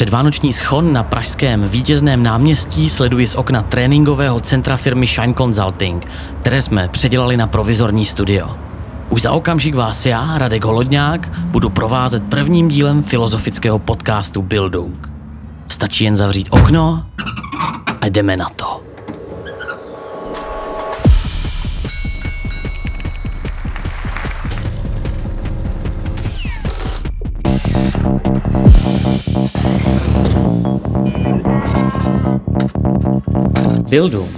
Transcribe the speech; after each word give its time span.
Předvánoční 0.00 0.52
schon 0.52 0.92
na 0.92 1.02
pražském 1.02 1.68
vítězném 1.68 2.22
náměstí 2.22 2.90
sleduji 2.90 3.26
z 3.26 3.34
okna 3.34 3.62
tréninkového 3.62 4.40
centra 4.40 4.76
firmy 4.76 5.06
Shine 5.06 5.34
Consulting, 5.34 6.06
které 6.40 6.62
jsme 6.62 6.88
předělali 6.88 7.36
na 7.36 7.46
provizorní 7.46 8.04
studio. 8.04 8.56
Už 9.10 9.22
za 9.22 9.32
okamžik 9.32 9.74
vás 9.74 10.06
já, 10.06 10.38
Radek 10.38 10.64
Holodňák, 10.64 11.38
budu 11.44 11.70
provázet 11.70 12.22
prvním 12.24 12.68
dílem 12.68 13.02
filozofického 13.02 13.78
podcastu 13.78 14.42
Bildung. 14.42 15.10
Stačí 15.68 16.04
jen 16.04 16.16
zavřít 16.16 16.48
okno 16.50 17.06
a 18.00 18.06
jdeme 18.06 18.36
na 18.36 18.48
to. 18.56 18.89
Bildu. 33.90 34.28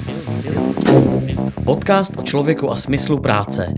Podcast 1.65 2.12
o 2.16 2.23
člověku 2.23 2.70
a 2.70 2.77
smyslu 2.77 3.19
práce. 3.19 3.74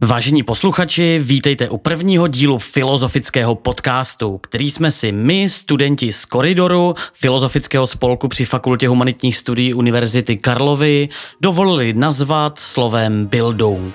Vážení 0.00 0.42
posluchači, 0.42 1.20
vítejte 1.22 1.68
u 1.68 1.78
prvního 1.78 2.28
dílu 2.28 2.58
filozofického 2.58 3.54
podcastu, 3.54 4.38
který 4.38 4.70
jsme 4.70 4.90
si 4.90 5.12
my, 5.12 5.48
studenti 5.48 6.12
z 6.12 6.24
Koridoru, 6.24 6.94
filozofického 7.12 7.86
spolku 7.86 8.28
při 8.28 8.44
Fakultě 8.44 8.88
humanitních 8.88 9.36
studií 9.36 9.74
Univerzity 9.74 10.36
Karlovy, 10.36 11.08
dovolili 11.40 11.94
nazvat 11.94 12.58
slovem 12.58 13.26
Bildung. 13.26 13.94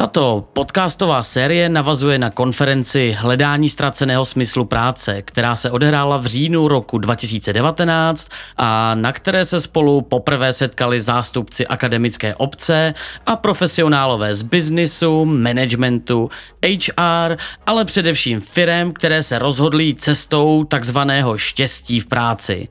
Tato 0.00 0.48
podcastová 0.52 1.22
série 1.22 1.68
navazuje 1.68 2.18
na 2.18 2.30
konferenci 2.30 3.16
Hledání 3.18 3.68
ztraceného 3.68 4.24
smyslu 4.24 4.64
práce, 4.64 5.22
která 5.22 5.56
se 5.56 5.70
odehrála 5.70 6.16
v 6.16 6.26
říjnu 6.26 6.68
roku 6.68 6.98
2019 6.98 8.28
a 8.56 8.94
na 8.94 9.12
které 9.12 9.44
se 9.44 9.60
spolu 9.60 10.00
poprvé 10.00 10.52
setkali 10.52 11.00
zástupci 11.00 11.66
akademické 11.66 12.34
obce 12.34 12.94
a 13.26 13.36
profesionálové 13.36 14.34
z 14.34 14.42
biznisu, 14.42 15.24
managementu, 15.24 16.28
HR, 16.66 17.36
ale 17.66 17.84
především 17.84 18.40
firem, 18.40 18.92
které 18.92 19.22
se 19.22 19.38
rozhodly 19.38 19.94
cestou 19.94 20.64
takzvaného 20.64 21.38
štěstí 21.38 22.00
v 22.00 22.06
práci. 22.06 22.68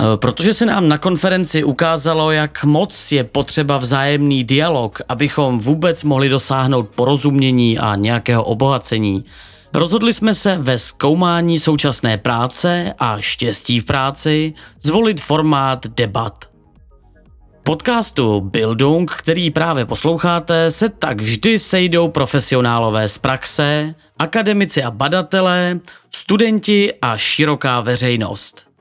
Eh, 0.00 0.16
protože 0.16 0.54
se 0.54 0.66
nám 0.66 0.88
na 0.88 0.98
konferenci 0.98 1.64
ukázalo, 1.64 2.30
jak 2.32 2.64
moc 2.64 3.12
je 3.12 3.24
potřeba 3.24 3.78
vzájemný 3.78 4.44
dialog, 4.44 5.00
abychom 5.08 5.58
vůbec 5.58 6.04
mohli 6.04 6.28
dosáhnout 6.28 6.88
porozumění 6.88 7.78
a 7.78 7.94
nějakého 7.94 8.44
obohacení, 8.44 9.24
rozhodli 9.74 10.12
jsme 10.12 10.34
se 10.34 10.58
ve 10.58 10.78
zkoumání 10.78 11.58
současné 11.58 12.18
práce 12.18 12.94
a 12.98 13.20
štěstí 13.20 13.80
v 13.80 13.84
práci 13.84 14.54
zvolit 14.80 15.20
formát 15.20 15.86
debat. 15.86 16.44
Podcastu 17.62 18.40
Bildung, 18.40 19.10
který 19.10 19.50
právě 19.50 19.86
posloucháte, 19.86 20.70
se 20.70 20.88
tak 20.88 21.20
vždy 21.20 21.58
sejdou 21.58 22.08
profesionálové 22.08 23.08
z 23.08 23.18
praxe, 23.18 23.94
akademici 24.18 24.82
a 24.82 24.90
badatelé, 24.90 25.80
studenti 26.10 26.92
a 27.02 27.16
široká 27.16 27.80
veřejnost. 27.80 28.73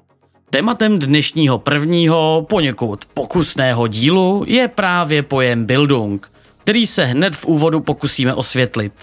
Tématem 0.53 0.99
dnešního 0.99 1.57
prvního, 1.57 2.45
poněkud 2.49 3.05
pokusného 3.13 3.87
dílu 3.87 4.43
je 4.47 4.67
právě 4.67 5.23
pojem 5.23 5.65
Bildung, 5.65 6.31
který 6.63 6.87
se 6.87 7.05
hned 7.05 7.35
v 7.35 7.45
úvodu 7.45 7.79
pokusíme 7.79 8.33
osvětlit. 8.33 8.93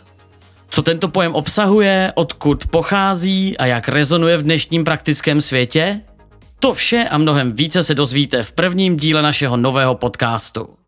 Co 0.69 0.83
tento 0.83 1.09
pojem 1.09 1.35
obsahuje, 1.35 2.13
odkud 2.15 2.67
pochází 2.67 3.59
a 3.59 3.67
jak 3.67 3.89
rezonuje 3.89 4.37
v 4.37 4.43
dnešním 4.43 4.85
praktickém 4.85 5.41
světě? 5.41 6.01
To 6.59 6.75
vše 6.75 7.07
a 7.11 7.19
mnohem 7.19 7.53
více 7.53 7.83
se 7.83 7.95
dozvíte 7.95 8.43
v 8.43 8.53
prvním 8.53 8.97
díle 8.97 9.23
našeho 9.23 9.57
nového 9.57 9.95
podcastu. 9.95 10.80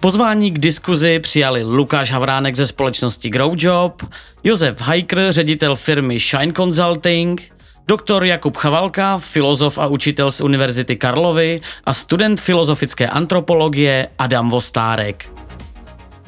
Pozvání 0.00 0.50
k 0.50 0.58
diskuzi 0.58 1.18
přijali 1.18 1.62
Lukáš 1.64 2.12
Havránek 2.12 2.56
ze 2.56 2.66
společnosti 2.66 3.30
Growjob, 3.30 4.02
Josef 4.44 4.80
Hajkr, 4.80 5.20
ředitel 5.30 5.76
firmy 5.76 6.20
Shine 6.20 6.52
Consulting, 6.52 7.42
doktor 7.88 8.24
Jakub 8.24 8.56
Chavalka, 8.56 9.18
filozof 9.18 9.78
a 9.78 9.86
učitel 9.86 10.32
z 10.32 10.40
Univerzity 10.40 10.96
Karlovy 10.96 11.60
a 11.84 11.94
student 11.94 12.40
filozofické 12.40 13.08
antropologie 13.08 14.08
Adam 14.18 14.50
Vostárek. 14.50 15.47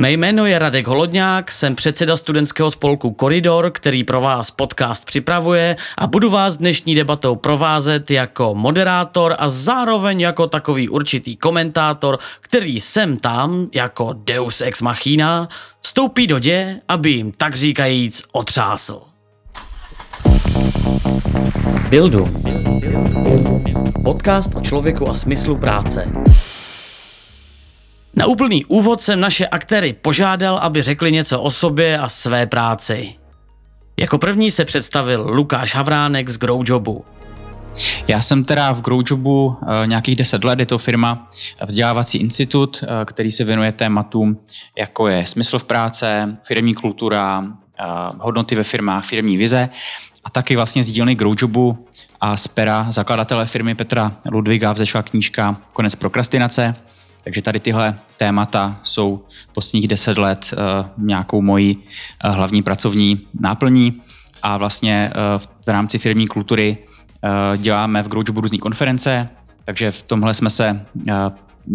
Mé 0.01 0.13
jméno 0.13 0.47
je 0.47 0.59
Radek 0.59 0.87
Holodňák, 0.87 1.51
jsem 1.51 1.75
předseda 1.75 2.17
studentského 2.17 2.71
spolku 2.71 3.11
Koridor, 3.11 3.71
který 3.71 4.05
pro 4.05 4.21
vás 4.21 4.51
podcast 4.51 5.05
připravuje 5.05 5.77
a 5.99 6.07
budu 6.07 6.31
vás 6.31 6.57
dnešní 6.57 6.95
debatou 6.95 7.37
provázet 7.37 8.11
jako 8.11 8.55
moderátor 8.55 9.35
a 9.39 9.49
zároveň 9.49 10.21
jako 10.21 10.47
takový 10.47 10.89
určitý 10.89 11.37
komentátor, 11.37 12.19
který 12.41 12.81
sem 12.81 13.17
tam, 13.17 13.69
jako 13.75 14.13
Deus 14.13 14.61
Ex 14.61 14.83
Machina, 14.83 15.49
vstoupí 15.81 16.27
do 16.27 16.39
dě, 16.39 16.81
aby 16.89 17.11
jim 17.11 17.33
tak 17.33 17.55
říkajíc 17.55 18.23
otřásl. 18.33 19.01
Bildu. 21.89 22.29
Podcast 24.05 24.55
o 24.55 24.61
člověku 24.61 25.09
a 25.09 25.15
smyslu 25.15 25.57
práce. 25.57 26.13
Na 28.21 28.27
úplný 28.27 28.65
úvod 28.65 29.01
jsem 29.01 29.21
naše 29.21 29.47
aktéry 29.47 29.93
požádal, 29.93 30.59
aby 30.59 30.83
řekli 30.83 31.13
něco 31.13 31.41
o 31.41 31.51
sobě 31.51 31.99
a 31.99 32.09
své 32.09 32.47
práci. 32.47 33.15
Jako 33.97 34.19
první 34.19 34.51
se 34.51 34.65
představil 34.65 35.27
Lukáš 35.31 35.75
Havránek 35.75 36.29
z 36.29 36.39
Growjobu. 36.39 37.05
Já 38.09 38.23
jsem 38.23 38.45
teda 38.45 38.73
v 38.73 38.81
Growjobu 38.81 39.57
e, 39.83 39.87
nějakých 39.87 40.17
10 40.17 40.45
let, 40.45 40.59
je 40.59 40.67
to 40.67 40.79
firma 40.79 41.29
vzdělávací 41.65 42.19
institut, 42.19 42.83
e, 42.83 43.05
který 43.05 43.33
se 43.33 43.45
věnuje 43.45 43.73
tématům, 43.73 44.39
jako 44.79 45.09
je 45.09 45.27
smysl 45.27 45.59
v 45.59 45.65
práce, 45.65 46.39
firmní 46.45 46.75
kultura, 46.75 47.45
hodnoty 48.19 48.55
ve 48.55 48.65
firmách, 48.65 49.07
firmní 49.07 49.37
vize 49.37 49.69
a 50.25 50.31
taky 50.31 50.57
vlastně 50.57 50.85
z 50.85 50.91
dílny 50.91 51.15
Growjobu 51.15 51.87
a 52.21 52.37
z 52.37 52.49
pera 52.49 52.87
zakladatele 52.91 53.47
firmy 53.47 53.75
Petra 53.75 54.13
Ludviga 54.31 54.73
vzešla 54.73 55.03
knížka 55.03 55.57
Konec 55.73 55.95
prokrastinace, 55.95 56.75
takže 57.25 57.43
tady 57.43 57.61
tyhle 57.61 57.99
témata 58.17 58.81
jsou 58.83 59.25
posledních 59.53 59.89
deset 59.89 60.19
let 60.19 60.55
uh, 60.55 61.07
nějakou 61.07 61.43
mojí 61.43 61.77
uh, 61.77 62.35
hlavní 62.35 62.63
pracovní 62.63 63.21
náplní 63.41 64.03
a 64.43 64.57
vlastně 64.57 65.13
uh, 65.15 65.43
v 65.67 65.69
rámci 65.69 65.99
firmní 65.99 66.27
kultury 66.27 66.79
děláme 67.57 68.03
v 68.03 68.09
Growjobu 68.09 68.41
různé 68.41 68.59
konference, 68.59 69.29
takže 69.65 69.91
v 69.91 70.03
tomhle 70.03 70.35
jsme 70.35 70.51
se 70.51 70.87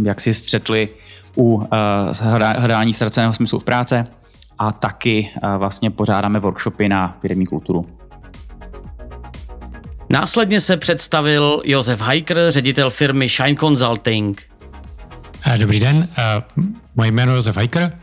jaksi 0.04 0.34
střetli 0.34 0.90
u 1.38 1.68
hledání 2.58 2.94
ztraceného 2.94 3.34
smyslu 3.34 3.60
v 3.60 3.64
práce 3.64 4.04
a 4.58 4.72
taky 4.72 5.30
vlastně 5.58 5.92
pořádáme 5.92 6.40
workshopy 6.40 6.90
na 6.90 7.18
firmní 7.22 7.46
kulturu. 7.46 7.98
Následně 10.10 10.62
se 10.62 10.78
představil 10.78 11.62
Josef 11.66 12.00
Hajker, 12.00 12.38
ředitel 12.50 12.90
firmy 12.90 13.30
Shine 13.30 13.56
Consulting. 13.56 14.42
Eh, 15.48 15.58
dobrý 15.58 15.80
den, 15.80 16.10
eh, 16.18 16.24
moje 16.96 17.12
jméno 17.12 17.32
je 17.32 17.36
Josef 17.36 17.56
Hajker. 17.56 17.98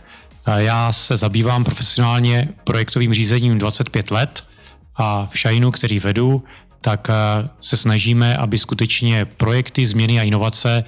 Eh, 0.47 0.63
já 0.63 0.93
se 0.93 1.17
zabývám 1.17 1.65
profesionálně 1.65 2.49
projektovým 2.65 3.15
řízením 3.15 3.59
25 3.59 4.11
let 4.11 4.45
a 4.97 5.27
v 5.27 5.39
Shineu, 5.39 5.71
který 5.71 5.99
vedu, 5.99 6.45
tak 6.81 7.09
se 7.61 7.77
snažíme, 7.77 8.37
aby 8.37 8.59
skutečně 8.59 9.25
projekty, 9.25 9.87
změny 9.87 10.21
a 10.21 10.23
inovace 10.23 10.85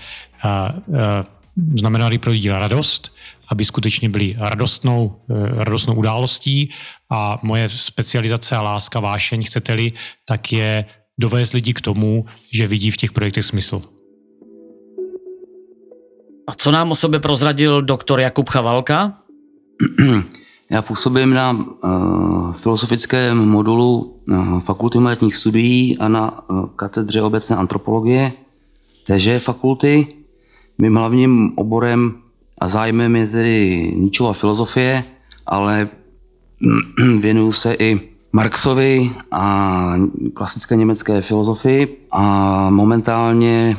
znamenaly 1.75 2.19
pro 2.19 2.33
lidi 2.33 2.49
radost, 2.49 3.15
aby 3.49 3.65
skutečně 3.65 4.09
byly 4.09 4.37
radostnou, 4.39 5.21
radostnou 5.57 5.95
událostí 5.95 6.71
a 7.11 7.39
moje 7.43 7.69
specializace 7.69 8.57
a 8.57 8.63
láska, 8.63 9.01
vášeň, 9.01 9.45
chcete-li, 9.45 9.93
tak 10.25 10.53
je 10.53 10.85
dovést 11.19 11.55
lidi 11.55 11.75
k 11.75 11.81
tomu, 11.81 12.27
že 12.53 12.67
vidí 12.67 12.91
v 12.91 12.97
těch 12.97 13.13
projektech 13.13 13.45
smysl. 13.45 13.94
A 16.47 16.55
co 16.57 16.71
nám 16.71 16.93
o 16.93 16.95
sobě 16.95 17.21
prozradil 17.21 17.83
doktor 17.83 18.21
Jakub 18.21 18.49
Chavalka? 18.49 19.13
Já 20.71 20.83
působím 20.83 21.35
na 21.35 21.51
uh, 21.53 22.53
filozofickém 22.53 23.39
modulu 23.39 24.17
uh, 24.29 24.61
Fakulty 24.61 24.99
humanitních 24.99 25.35
studií 25.35 25.99
a 25.99 26.09
na 26.09 26.51
uh, 26.51 26.67
katedře 26.77 27.23
obecné 27.23 27.57
antropologie 27.57 28.33
téže 29.07 29.39
fakulty. 29.39 30.07
Mým 30.79 30.97
hlavním 30.97 31.53
oborem 31.57 32.15
a 32.59 32.69
zájmem 32.69 33.17
je 33.17 33.27
tedy 33.27 33.93
Níčova 33.97 34.33
filozofie, 34.33 35.05
ale 35.47 35.89
věnuju 37.21 37.53
se 37.53 37.75
i 37.79 38.01
Marxovi 38.33 39.11
a 39.31 39.95
klasické 40.35 40.77
německé 40.77 41.21
filozofii 41.21 42.07
a 42.11 42.71
momentálně 42.71 43.77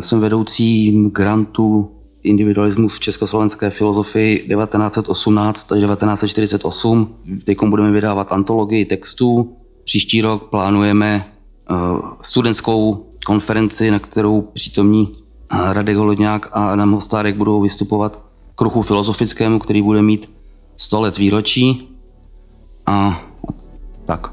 jsem 0.00 0.20
vedoucí 0.20 0.98
grantu 1.12 1.95
individualismus 2.26 2.96
v 2.96 3.00
československé 3.00 3.70
filozofii 3.70 4.38
1918 4.38 5.72
až 5.72 5.80
1948. 5.80 7.14
Teď 7.44 7.58
budeme 7.62 7.90
vydávat 7.90 8.32
antologii 8.32 8.84
textů. 8.84 9.56
Příští 9.84 10.22
rok 10.22 10.50
plánujeme 10.50 11.32
uh, 11.70 11.76
studentskou 12.22 13.06
konferenci, 13.26 13.90
na 13.90 13.98
kterou 13.98 14.40
přítomní 14.40 15.16
Radek 15.50 15.96
Holodňák 15.96 16.46
a 16.52 16.72
Adam 16.72 16.92
Hostárek 16.92 17.36
budou 17.36 17.60
vystupovat 17.60 18.24
k 18.54 18.60
ruchu 18.60 18.82
filozofickému, 18.82 19.58
který 19.58 19.82
bude 19.82 20.02
mít 20.02 20.30
100 20.76 21.00
let 21.00 21.18
výročí. 21.18 21.88
A 22.86 23.22
tak. 24.06 24.32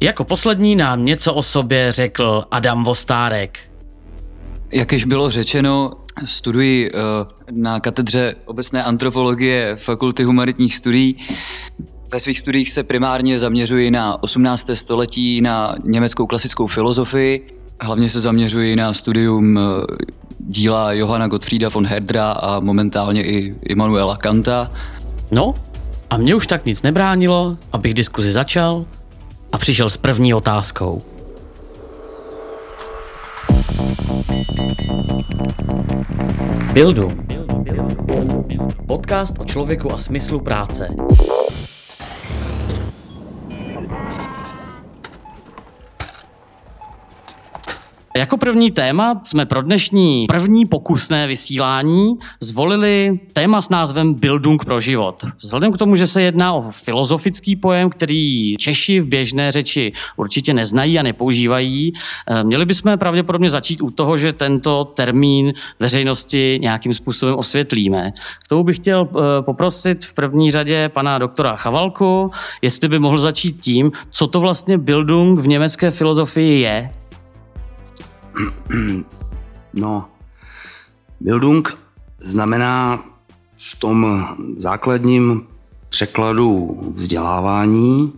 Jako 0.00 0.24
poslední 0.24 0.76
nám 0.76 1.04
něco 1.04 1.34
o 1.34 1.42
sobě 1.42 1.92
řekl 1.92 2.44
Adam 2.50 2.84
Vostárek. 2.84 3.58
Jak 4.72 4.92
již 4.92 5.04
bylo 5.04 5.30
řečeno, 5.30 5.90
studuji 6.24 6.90
eh, 6.94 6.98
na 7.50 7.80
katedře 7.80 8.34
obecné 8.44 8.82
antropologie 8.84 9.76
Fakulty 9.76 10.24
humanitních 10.24 10.76
studií. 10.76 11.16
Ve 12.12 12.20
svých 12.20 12.38
studiích 12.38 12.70
se 12.70 12.82
primárně 12.82 13.38
zaměřuji 13.38 13.90
na 13.90 14.22
18. 14.22 14.70
století, 14.74 15.40
na 15.40 15.74
německou 15.84 16.26
klasickou 16.26 16.66
filozofii. 16.66 17.56
Hlavně 17.80 18.08
se 18.08 18.20
zaměřuji 18.20 18.76
na 18.76 18.92
studium 18.92 19.58
eh, 19.58 19.62
díla 20.38 20.92
Johanna 20.92 21.26
Gottfrieda 21.28 21.68
von 21.68 21.86
Herdra 21.86 22.32
a 22.32 22.60
momentálně 22.60 23.24
i 23.24 23.54
Immanuela 23.62 24.16
Kanta. 24.16 24.70
No, 25.30 25.54
a 26.10 26.16
mě 26.16 26.34
už 26.34 26.46
tak 26.46 26.66
nic 26.66 26.82
nebránilo, 26.82 27.56
abych 27.72 27.94
diskuzi 27.94 28.32
začal 28.32 28.84
a 29.52 29.58
přišel 29.58 29.90
s 29.90 29.96
první 29.96 30.34
otázkou. 30.34 31.02
Bildu. 36.72 37.12
Podcast 38.86 39.38
o 39.38 39.44
člověku 39.44 39.92
a 39.92 39.98
smyslu 39.98 40.40
práce. 40.40 40.88
Jako 48.16 48.36
první 48.36 48.70
téma 48.70 49.20
jsme 49.24 49.46
pro 49.46 49.62
dnešní 49.62 50.26
první 50.28 50.66
pokusné 50.66 51.26
vysílání 51.26 52.18
zvolili 52.40 53.20
téma 53.32 53.62
s 53.62 53.68
názvem 53.68 54.14
Bildung 54.14 54.64
pro 54.64 54.80
život. 54.80 55.24
Vzhledem 55.42 55.72
k 55.72 55.78
tomu, 55.78 55.96
že 55.96 56.06
se 56.06 56.22
jedná 56.22 56.52
o 56.52 56.60
filozofický 56.60 57.56
pojem, 57.56 57.90
který 57.90 58.56
Češi 58.56 59.00
v 59.00 59.06
běžné 59.06 59.52
řeči 59.52 59.92
určitě 60.16 60.54
neznají 60.54 60.98
a 60.98 61.02
nepoužívají, 61.02 61.92
eh, 62.26 62.44
měli 62.44 62.66
bychom 62.66 62.98
pravděpodobně 62.98 63.50
začít 63.50 63.82
u 63.82 63.90
toho, 63.90 64.16
že 64.16 64.32
tento 64.32 64.84
termín 64.84 65.54
veřejnosti 65.80 66.58
nějakým 66.62 66.94
způsobem 66.94 67.34
osvětlíme. 67.34 68.12
K 68.44 68.48
tomu 68.48 68.64
bych 68.64 68.76
chtěl 68.76 69.08
eh, 69.10 69.42
poprosit 69.42 70.04
v 70.04 70.14
první 70.14 70.50
řadě 70.50 70.88
pana 70.88 71.18
doktora 71.18 71.56
Chavalku, 71.56 72.30
jestli 72.62 72.88
by 72.88 72.98
mohl 72.98 73.18
začít 73.18 73.60
tím, 73.60 73.92
co 74.10 74.26
to 74.26 74.40
vlastně 74.40 74.78
Bildung 74.78 75.38
v 75.38 75.48
německé 75.48 75.90
filozofii 75.90 76.60
je 76.60 76.90
No, 79.74 80.08
Bildung 81.20 81.78
znamená 82.20 83.04
v 83.56 83.80
tom 83.80 84.26
základním 84.58 85.42
překladu 85.88 86.80
vzdělávání. 86.94 88.12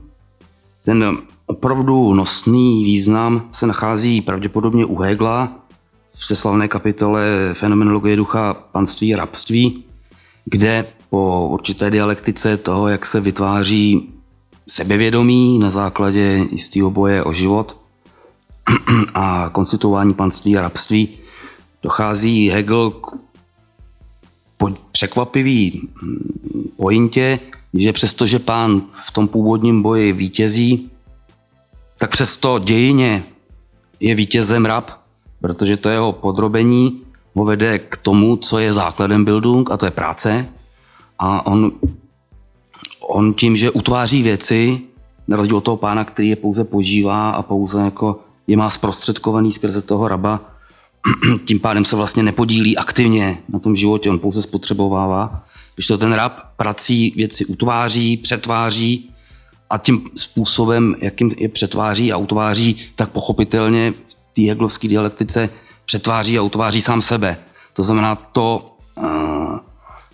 Ten 0.84 1.18
opravdu 1.46 2.14
nosný 2.14 2.84
význam 2.84 3.48
se 3.52 3.66
nachází 3.66 4.20
pravděpodobně 4.20 4.84
u 4.84 4.96
Hegla 4.96 5.52
v 6.14 6.36
slavné 6.36 6.68
kapitole 6.68 7.22
Fenomenologie 7.52 8.16
ducha, 8.16 8.54
panství 8.72 9.14
a 9.14 9.16
rabství, 9.16 9.84
kde 10.44 10.86
po 11.10 11.48
určité 11.48 11.90
dialektice 11.90 12.56
toho, 12.56 12.88
jak 12.88 13.06
se 13.06 13.20
vytváří 13.20 14.12
sebevědomí 14.68 15.58
na 15.58 15.70
základě 15.70 16.46
jistého 16.50 16.90
boje 16.90 17.24
o 17.24 17.32
život, 17.32 17.87
a 19.14 19.50
konstituování 19.52 20.14
panství 20.14 20.56
a 20.56 20.60
rabství 20.60 21.08
dochází 21.82 22.50
Hegel 22.50 22.90
k 22.90 23.06
překvapivý 24.92 25.88
hm, 26.02 26.70
pointě, 26.76 27.38
že 27.74 27.92
přestože 27.92 28.38
pán 28.38 28.82
v 28.92 29.10
tom 29.10 29.28
původním 29.28 29.82
boji 29.82 30.12
vítězí, 30.12 30.90
tak 31.98 32.10
přesto 32.10 32.58
dějině 32.58 33.22
je 34.00 34.14
vítězem 34.14 34.64
rab, 34.64 34.90
protože 35.40 35.76
to 35.76 35.88
jeho 35.88 36.12
podrobení 36.12 37.00
ho 37.34 37.44
vede 37.44 37.78
k 37.78 37.96
tomu, 37.96 38.36
co 38.36 38.58
je 38.58 38.72
základem 38.72 39.24
Bildung, 39.24 39.70
a 39.70 39.76
to 39.76 39.84
je 39.84 39.90
práce. 39.90 40.48
A 41.18 41.46
on, 41.46 41.72
on 43.00 43.34
tím, 43.34 43.56
že 43.56 43.70
utváří 43.70 44.22
věci, 44.22 44.80
na 45.28 45.36
rozdíl 45.36 45.56
od 45.56 45.64
toho 45.64 45.76
pána, 45.76 46.04
který 46.04 46.28
je 46.28 46.36
pouze 46.36 46.64
požívá 46.64 47.30
a 47.30 47.42
pouze 47.42 47.80
jako 47.80 48.20
je 48.48 48.56
má 48.56 48.70
zprostředkovaný 48.70 49.52
skrze 49.52 49.82
toho 49.82 50.08
raba, 50.08 50.40
tím 51.44 51.60
pádem 51.60 51.84
se 51.84 51.96
vlastně 51.96 52.22
nepodílí 52.22 52.76
aktivně 52.76 53.38
na 53.48 53.58
tom 53.58 53.76
životě, 53.76 54.10
on 54.10 54.18
pouze 54.18 54.42
spotřebovává. 54.42 55.44
Když 55.74 55.86
to 55.86 55.98
ten 55.98 56.12
rab 56.12 56.32
prací 56.56 57.12
věci 57.16 57.44
utváří, 57.44 58.16
přetváří 58.16 59.10
a 59.70 59.78
tím 59.78 60.10
způsobem, 60.14 60.96
jakým 60.98 61.34
je 61.36 61.48
přetváří 61.48 62.12
a 62.12 62.16
utváří, 62.16 62.76
tak 62.96 63.10
pochopitelně 63.10 63.94
v 64.06 64.14
té 64.34 64.42
heglovské 64.42 64.88
dialektice 64.88 65.50
přetváří 65.84 66.38
a 66.38 66.42
utváří 66.42 66.80
sám 66.80 67.00
sebe. 67.00 67.36
To 67.72 67.82
znamená, 67.82 68.14
to, 68.14 68.76
eh, 68.98 69.58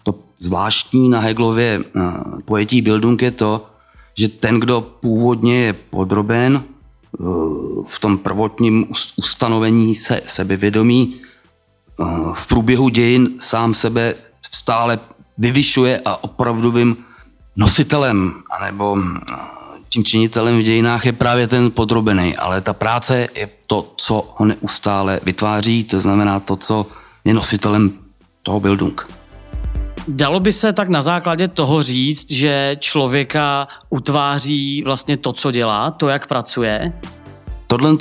to 0.02 0.14
zvláštní 0.38 1.08
na 1.08 1.20
Heglově 1.20 1.80
eh, 1.84 2.00
pojetí 2.44 2.82
Bildung 2.82 3.22
je 3.22 3.30
to, 3.30 3.66
že 4.14 4.28
ten, 4.28 4.60
kdo 4.60 4.80
původně 4.80 5.56
je 5.56 5.72
podroben, 5.72 6.64
v 7.86 7.98
tom 8.00 8.18
prvotním 8.18 8.86
ustanovení 9.16 9.94
se 9.94 10.20
sebevědomí 10.26 11.14
eh, 11.14 12.04
v 12.32 12.46
průběhu 12.46 12.88
dějin 12.88 13.28
sám 13.40 13.74
sebe 13.74 14.14
stále 14.52 14.98
vyvyšuje 15.38 16.00
a 16.04 16.24
opravdovým 16.24 16.96
nositelem 17.56 18.34
anebo 18.58 18.98
eh, 18.98 19.54
tím 19.88 20.04
činitelem 20.04 20.58
v 20.58 20.62
dějinách 20.62 21.06
je 21.06 21.12
právě 21.12 21.46
ten 21.46 21.70
podrobený, 21.70 22.36
ale 22.36 22.60
ta 22.60 22.72
práce 22.72 23.28
je 23.34 23.48
to, 23.66 23.92
co 23.96 24.34
ho 24.36 24.46
neustále 24.46 25.20
vytváří, 25.22 25.84
to 25.84 26.00
znamená 26.00 26.40
to, 26.40 26.56
co 26.56 26.86
je 27.24 27.34
nositelem 27.34 27.92
toho 28.42 28.60
Bildung. 28.60 29.08
Dalo 30.08 30.40
by 30.40 30.52
se 30.52 30.72
tak 30.72 30.88
na 30.88 31.02
základě 31.02 31.48
toho 31.48 31.82
říct, 31.82 32.30
že 32.30 32.76
člověka 32.80 33.68
utváří 33.90 34.82
vlastně 34.82 35.16
to, 35.16 35.32
co 35.32 35.50
dělá, 35.50 35.90
to, 35.90 36.08
jak 36.08 36.26
pracuje? 36.26 36.92
Tohle 37.66 37.96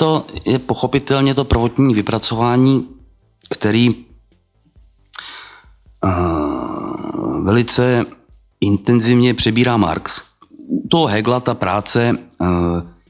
je 0.46 0.60
pochopitelně 0.60 1.34
to 1.34 1.44
prvotní 1.44 1.94
vypracování, 1.94 2.88
který 3.50 3.96
uh, 6.04 7.46
velice 7.46 8.06
intenzivně 8.62 9.34
přebírá 9.34 9.78
Marx. 9.78 10.22
U 10.68 10.88
toho 10.88 11.06
Hegla 11.06 11.40
ta 11.40 11.54
práce 11.54 12.18
uh, 12.40 12.48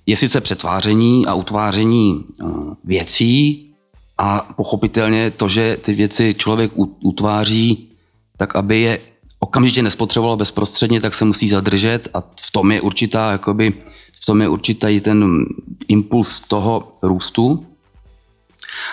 je 0.05 0.17
sice 0.17 0.41
přetváření 0.41 1.25
a 1.25 1.33
utváření 1.33 2.25
uh, 2.43 2.73
věcí 2.83 3.69
a 4.17 4.53
pochopitelně 4.55 5.31
to, 5.31 5.49
že 5.49 5.77
ty 5.81 5.93
věci 5.93 6.35
člověk 6.37 6.71
utváří 7.03 7.92
tak 8.37 8.55
aby 8.55 8.81
je 8.81 8.99
okamžitě 9.39 9.83
nespotřeboval 9.83 10.37
bezprostředně, 10.37 11.01
tak 11.01 11.13
se 11.13 11.25
musí 11.25 11.49
zadržet 11.49 12.07
a 12.13 12.21
v 12.21 12.51
tom 12.51 12.71
je 12.71 12.81
určitá, 12.81 13.31
jakoby, 13.31 13.73
v 14.21 14.25
tom 14.25 14.41
je 14.41 14.47
určitý 14.49 15.01
ten 15.01 15.45
impuls 15.87 16.39
toho 16.39 16.91
růstu. 17.01 17.65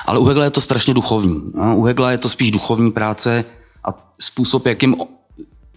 Ale 0.06 0.18
u 0.18 0.24
Hegla 0.24 0.44
je 0.44 0.50
to 0.50 0.60
strašně 0.60 0.94
duchovní. 0.94 1.40
U 1.74 1.82
Hegla 1.82 2.10
je 2.10 2.18
to 2.18 2.28
spíš 2.28 2.50
duchovní 2.50 2.92
práce 2.92 3.44
a 3.84 4.14
způsob, 4.20 4.66
jakým 4.66 4.96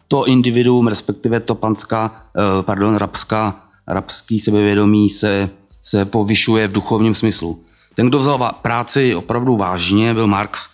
to 0.08 0.26
individuum, 0.26 0.88
respektive 0.88 1.40
to 1.40 1.56
panská, 1.56 2.12
eh, 2.38 2.64
pardon, 2.64 2.96
rabská, 2.96 3.66
rabský 3.88 4.40
sebevědomí 4.40 5.10
se, 5.10 5.50
se 5.84 6.06
povyšuje 6.06 6.68
v 6.68 6.72
duchovním 6.72 7.16
smyslu. 7.16 7.64
Ten, 7.96 8.08
kdo 8.10 8.20
vzal 8.20 8.56
práci 8.62 9.16
opravdu 9.16 9.58
vážně, 9.58 10.14
byl 10.14 10.28
Marx, 10.28 10.70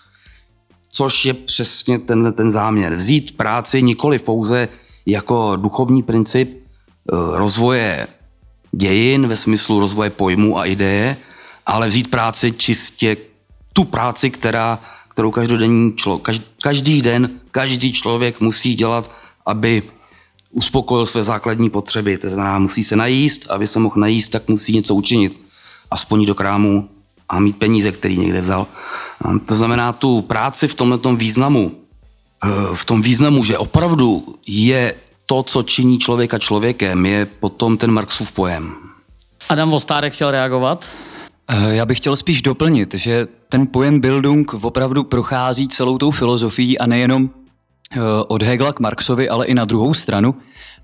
což 0.92 1.26
je 1.26 1.34
přesně 1.34 2.00
ten, 2.00 2.34
ten 2.34 2.52
záměr. 2.52 2.96
Vzít 2.96 3.38
práci 3.38 3.82
nikoli 3.82 4.20
pouze 4.20 4.68
jako 5.06 5.56
duchovní 5.56 6.04
princip 6.04 6.58
eh, 6.58 7.16
rozvoje 7.38 8.08
dějin 8.72 9.28
ve 9.28 9.38
smyslu 9.38 9.80
rozvoje 9.80 10.10
pojmu 10.10 10.58
a 10.58 10.66
ideje, 10.66 11.18
ale 11.66 11.88
vzít 11.88 12.12
práci 12.12 12.52
čistě 12.52 13.18
tu 13.74 13.84
práci, 13.84 14.30
která, 14.30 14.80
kterou 15.08 15.32
každodenní 15.32 15.94
člo, 15.96 16.20
každý, 16.20 16.46
každý 16.62 17.02
den 17.02 17.30
každý 17.52 17.94
člověk 17.94 18.40
musí 18.40 18.76
dělat, 18.76 19.12
aby 19.46 19.84
uspokojil 20.52 21.06
své 21.06 21.24
základní 21.24 21.70
potřeby. 21.70 22.18
To 22.18 22.30
znamená, 22.30 22.60
musí 22.60 22.84
se 22.84 22.96
najíst, 22.96 23.52
aby 23.52 23.68
se 23.68 23.80
mohl 23.80 23.96
najíst, 23.98 24.32
tak 24.32 24.48
musí 24.48 24.76
něco 24.76 24.96
učinit. 24.96 25.42
Aspoň 25.92 26.26
do 26.26 26.36
krámu, 26.36 26.90
a 27.30 27.40
mít 27.40 27.58
peníze, 27.58 27.92
který 27.92 28.18
někde 28.18 28.42
vzal. 28.42 28.68
To 29.20 29.56
znamená, 29.56 29.94
tu 29.94 30.22
práci 30.22 30.68
v 30.68 30.74
tomto 30.74 31.16
významu 31.16 31.76
v 32.74 32.86
tom 32.86 33.02
významu, 33.02 33.44
že 33.44 33.58
opravdu 33.58 34.36
je 34.48 34.96
to, 35.26 35.44
co 35.44 35.64
činí 35.64 36.00
člověka 36.00 36.40
člověkem, 36.40 37.06
je 37.06 37.26
potom 37.26 37.78
ten 37.78 37.92
Marxův 37.92 38.32
pojem. 38.32 38.74
Adam 39.50 39.70
Vostárek 39.70 40.14
chtěl 40.14 40.32
reagovat? 40.32 40.86
Eh, 41.48 41.76
já 41.76 41.86
bych 41.86 41.98
chtěl 41.98 42.16
spíš 42.16 42.42
doplnit, 42.42 42.94
že 42.94 43.28
ten 43.50 43.68
pojem 43.68 44.00
Bildung 44.00 44.54
opravdu 44.54 45.04
prochází 45.04 45.68
celou 45.68 45.98
tou 45.98 46.12
filozofií 46.12 46.80
a 46.80 46.86
nejenom 46.88 47.30
eh, 47.30 48.00
od 48.28 48.44
Hegla 48.44 48.74
k 48.74 48.80
Marxovi, 48.80 49.30
ale 49.30 49.46
i 49.46 49.54
na 49.54 49.66
druhou 49.66 49.94
stranu, 49.94 50.36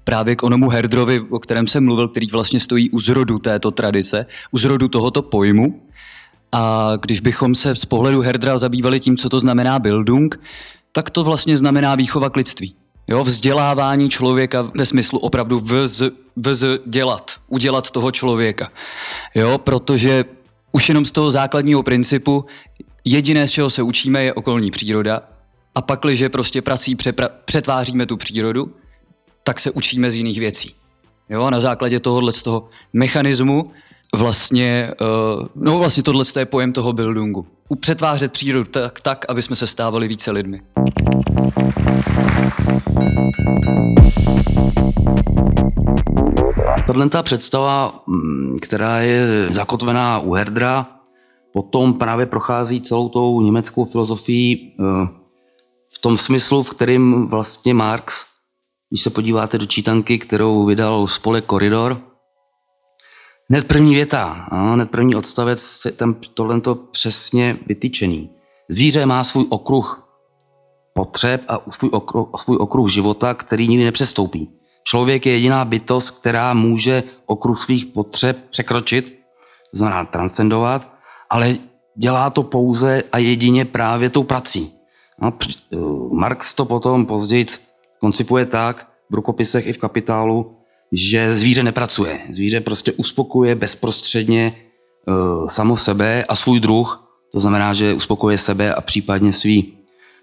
právě 0.03 0.35
k 0.35 0.43
onomu 0.43 0.69
Herdrovi, 0.69 1.19
o 1.29 1.39
kterém 1.39 1.67
jsem 1.67 1.85
mluvil, 1.85 2.07
který 2.07 2.27
vlastně 2.27 2.59
stojí 2.59 2.89
u 2.89 2.99
zrodu 2.99 3.39
této 3.39 3.71
tradice, 3.71 4.25
u 4.51 4.57
zrodu 4.57 4.87
tohoto 4.87 5.21
pojmu. 5.21 5.81
A 6.57 6.91
když 7.01 7.21
bychom 7.21 7.55
se 7.55 7.75
z 7.75 7.85
pohledu 7.85 8.21
Herdra 8.21 8.57
zabývali 8.57 8.99
tím, 8.99 9.17
co 9.17 9.29
to 9.29 9.39
znamená 9.39 9.79
Bildung, 9.79 10.39
tak 10.91 11.09
to 11.09 11.23
vlastně 11.23 11.57
znamená 11.57 11.95
výchova 11.95 12.29
k 12.29 12.35
lidství. 12.35 12.75
Jo, 13.07 13.23
vzdělávání 13.23 14.09
člověka 14.09 14.71
ve 14.75 14.85
smyslu 14.85 15.19
opravdu 15.19 15.59
vz, 15.59 16.01
vz 16.35 16.63
dělat, 16.85 17.31
udělat 17.47 17.91
toho 17.91 18.11
člověka. 18.11 18.71
Jo, 19.35 19.57
protože 19.57 20.25
už 20.71 20.89
jenom 20.89 21.05
z 21.05 21.11
toho 21.11 21.31
základního 21.31 21.83
principu 21.83 22.45
jediné, 23.05 23.47
z 23.47 23.51
čeho 23.51 23.69
se 23.69 23.81
učíme, 23.81 24.23
je 24.23 24.33
okolní 24.33 24.71
příroda 24.71 25.21
a 25.75 25.81
pak, 25.81 25.99
když 26.03 26.23
prostě 26.31 26.61
prací 26.61 26.95
přepra- 26.95 27.29
přetváříme 27.45 28.05
tu 28.05 28.17
přírodu, 28.17 28.75
tak 29.43 29.59
se 29.59 29.71
učíme 29.71 30.11
z 30.11 30.15
jiných 30.15 30.39
věcí. 30.39 30.75
Jo, 31.29 31.49
na 31.49 31.59
základě 31.59 31.99
tohohle 31.99 32.31
z 32.31 32.43
toho 32.43 32.69
mechanismu 32.93 33.63
vlastně, 34.15 34.91
uh, 35.01 35.47
no 35.55 35.77
vlastně 35.79 36.03
tohle 36.03 36.25
je 36.39 36.45
pojem 36.45 36.73
toho 36.73 36.93
buildingu. 36.93 37.45
Přetvářet 37.79 38.31
přírodu 38.31 38.69
tak, 38.69 39.01
tak, 39.01 39.25
aby 39.29 39.43
jsme 39.43 39.55
se 39.55 39.67
stávali 39.67 40.07
více 40.07 40.31
lidmi. 40.31 40.61
Tahle 46.87 47.09
ta 47.09 47.23
představa, 47.23 48.03
mm, 48.07 48.57
která 48.61 48.99
je 48.99 49.47
zakotvená 49.51 50.19
u 50.19 50.33
Herdra, 50.33 50.87
potom 51.53 51.93
právě 51.93 52.25
prochází 52.25 52.81
celou 52.81 53.09
tou 53.09 53.41
německou 53.41 53.85
filozofií 53.85 54.73
eh, 54.79 55.07
v 55.93 56.01
tom 56.01 56.17
smyslu, 56.17 56.63
v 56.63 56.69
kterým 56.69 57.27
vlastně 57.27 57.73
Marx, 57.73 58.25
když 58.89 59.01
se 59.01 59.09
podíváte 59.09 59.57
do 59.57 59.65
čítanky, 59.65 60.19
kterou 60.19 60.65
vydal 60.65 61.07
spolek 61.07 61.45
Koridor, 61.45 62.01
hned 63.49 63.67
první 63.67 63.95
věta, 63.95 64.47
hned 64.51 64.91
první 64.91 65.15
odstavec 65.15 65.85
je 65.85 65.91
tam 65.91 66.15
tohle 66.33 66.61
přesně 66.91 67.57
vytyčený. 67.67 68.29
Zvíře 68.69 69.05
má 69.05 69.23
svůj 69.23 69.45
okruh 69.49 70.05
potřeb 70.93 71.41
a 71.47 71.71
svůj 71.71 71.89
okruh, 71.93 72.27
svůj 72.35 72.57
okruh 72.59 72.91
života, 72.91 73.33
který 73.33 73.67
nikdy 73.67 73.85
nepřestoupí. 73.85 74.49
Člověk 74.83 75.25
je 75.25 75.33
jediná 75.33 75.65
bytost, 75.65 76.19
která 76.19 76.53
může 76.53 77.03
okruh 77.25 77.63
svých 77.63 77.85
potřeb 77.85 78.37
překročit, 78.49 79.19
to 79.71 79.77
znamená 79.77 80.05
transcendovat, 80.05 80.93
ale 81.29 81.55
dělá 81.97 82.29
to 82.29 82.43
pouze 82.43 83.03
a 83.11 83.17
jedině 83.17 83.65
právě 83.65 84.09
tou 84.09 84.23
prací. 84.23 84.73
No, 85.21 85.33
eh, 85.73 85.77
Marx 86.13 86.53
to 86.53 86.65
potom 86.65 87.05
později 87.05 87.45
koncipuje 87.99 88.45
tak, 88.45 88.91
v 89.11 89.15
rukopisech 89.15 89.67
i 89.67 89.73
v 89.73 89.77
kapitálu, 89.77 90.54
že 90.91 91.35
zvíře 91.35 91.63
nepracuje. 91.63 92.19
Zvíře 92.31 92.61
prostě 92.61 92.91
uspokuje 92.91 93.55
bezprostředně 93.55 94.53
uh, 95.07 95.47
samo 95.47 95.77
sebe 95.77 96.23
a 96.23 96.35
svůj 96.35 96.59
druh, 96.59 97.05
to 97.31 97.39
znamená, 97.39 97.73
že 97.73 97.93
uspokuje 97.93 98.37
sebe 98.37 98.73
a 98.75 98.81
případně 98.81 99.33
svý 99.33 99.77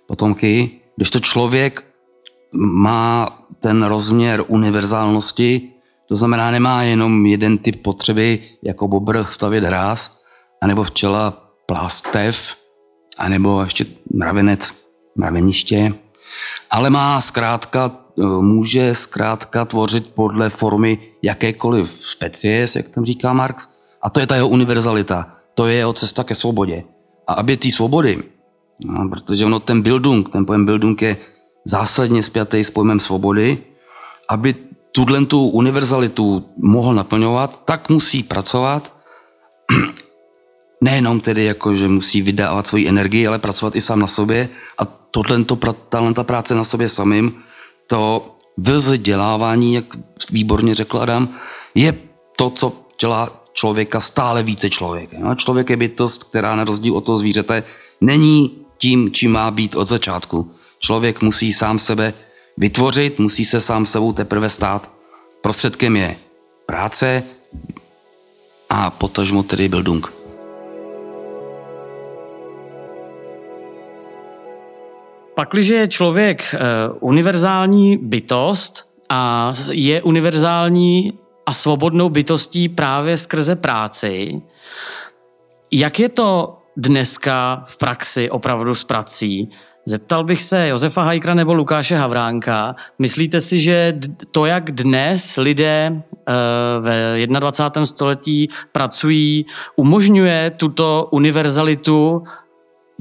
potomky, 0.07 0.71
když 0.97 1.11
to 1.11 1.21
člověk 1.21 1.85
má 2.53 3.39
ten 3.61 3.83
rozměr 3.83 4.45
univerzálnosti, 4.49 5.73
to 6.09 6.17
znamená, 6.17 6.51
nemá 6.51 6.83
jenom 6.83 7.27
jeden 7.27 7.59
typ 7.59 7.83
potřeby, 7.83 8.43
jako 8.63 8.89
bobr 8.89 9.25
stavět 9.31 9.65
hráz, 9.65 10.21
anebo 10.63 10.85
včela 10.85 11.31
plástev, 11.67 12.57
anebo 13.19 13.63
ještě 13.63 13.87
mravenec, 14.15 14.73
mraveniště, 15.17 15.95
ale 16.71 16.91
má 16.91 17.21
zkrátka, 17.21 17.91
e, 17.91 18.02
může 18.17 18.95
zkrátka 18.95 19.65
tvořit 19.65 20.15
podle 20.15 20.51
formy 20.51 20.99
jakékoliv 21.23 21.91
specie, 21.91 22.67
jak 22.77 22.89
tam 22.89 23.05
říká 23.05 23.33
Marx, 23.33 23.69
a 24.03 24.11
to 24.11 24.21
je 24.21 24.27
ta 24.27 24.37
jeho 24.37 24.49
univerzalita, 24.49 25.37
to 25.55 25.67
je 25.67 25.75
jeho 25.75 25.93
cesta 25.93 26.25
ke 26.25 26.35
svobodě. 26.35 26.85
A 27.27 27.33
aby 27.33 27.57
ty 27.57 27.71
svobody, 27.71 28.23
no, 28.85 29.09
protože 29.09 29.47
ono 29.47 29.61
ten 29.61 29.83
Bildung, 29.83 30.29
ten 30.29 30.47
pojem 30.47 30.67
Bildung 30.67 31.03
je 31.03 31.17
zásadně 31.65 32.23
spjatý 32.23 32.65
s 32.65 32.71
pojmem 32.71 33.01
svobody, 33.01 33.59
aby 34.29 34.55
tuhle 34.93 35.27
tu 35.27 35.49
univerzalitu 35.49 36.45
mohl 36.57 36.95
naplňovat, 36.95 37.63
tak 37.65 37.89
musí 37.89 38.23
pracovat. 38.23 38.93
Nejenom 40.81 41.21
tedy 41.21 41.45
jako, 41.45 41.77
že 41.77 41.89
musí 41.89 42.23
vydávat 42.23 42.67
svoji 42.67 42.89
energii, 42.89 43.27
ale 43.27 43.39
pracovat 43.39 43.77
i 43.77 43.81
sám 43.81 44.01
na 44.01 44.07
sobě. 44.07 44.49
A 44.79 44.85
tohle 44.85 45.45
ta 46.15 46.25
práce 46.25 46.55
na 46.55 46.65
sobě 46.65 46.89
samým, 46.89 47.43
to 47.93 48.37
vzdělávání, 48.57 49.75
jak 49.75 49.85
výborně 50.31 50.75
řekl 50.75 50.99
Adam, 50.99 51.29
je 51.75 51.95
to, 52.37 52.51
co 52.51 52.73
dělá 53.01 53.45
člověka 53.53 54.01
stále 54.01 54.43
více 54.43 54.71
člověk. 54.71 55.13
No, 55.13 55.35
člověk 55.35 55.71
je 55.71 55.77
bytost, 55.77 56.25
která 56.25 56.57
na 56.57 56.65
rozdíl 56.65 56.97
od 56.97 57.05
toho 57.05 57.19
zvířete 57.19 57.63
není 58.01 58.65
tím, 58.79 59.13
čím 59.13 59.33
má 59.33 59.51
být 59.51 59.75
od 59.77 59.89
začátku. 59.89 60.51
Člověk 60.79 61.23
musí 61.23 61.53
sám 61.53 61.79
sebe 61.79 62.15
vytvořit, 62.57 63.19
musí 63.19 63.45
se 63.45 63.61
sám 63.61 63.87
sebou 63.87 64.13
teprve 64.13 64.51
stát. 64.51 64.91
Prostředkem 65.43 65.97
je 65.97 66.17
práce 66.67 67.23
a 68.71 68.91
potažmo 68.91 69.43
tedy 69.43 69.69
Bildung. 69.69 70.22
Pakliže 75.35 75.75
je 75.75 75.89
člověk 75.89 76.55
uh, 76.55 76.97
univerzální 77.01 77.97
bytost 77.97 78.89
a 79.09 79.53
je 79.71 80.03
univerzální 80.03 81.13
a 81.47 81.53
svobodnou 81.53 82.09
bytostí 82.09 82.69
právě 82.69 83.19
skrze 83.19 83.57
práci, 83.57 84.43
jak 85.73 86.01
je 86.01 86.09
to 86.09 86.59
dneska 86.77 87.63
v 87.67 87.79
praxi 87.79 88.31
opravdu 88.31 88.75
s 88.75 88.85
prací? 88.85 89.49
Zeptal 89.87 90.25
bych 90.25 90.43
se 90.43 90.69
Josefa 90.69 91.03
Hajkra 91.03 91.35
nebo 91.35 91.55
Lukáše 91.55 91.97
Havránka. 91.97 92.77
Myslíte 92.99 93.41
si, 93.41 93.61
že 93.61 93.99
to, 94.31 94.47
jak 94.47 94.71
dnes 94.71 95.37
lidé 95.37 95.91
eh, 95.93 96.33
ve 96.81 97.27
21. 97.27 97.87
století 97.87 98.49
pracují, 98.73 99.47
umožňuje 99.77 100.51
tuto 100.57 101.09
univerzalitu, 101.11 102.23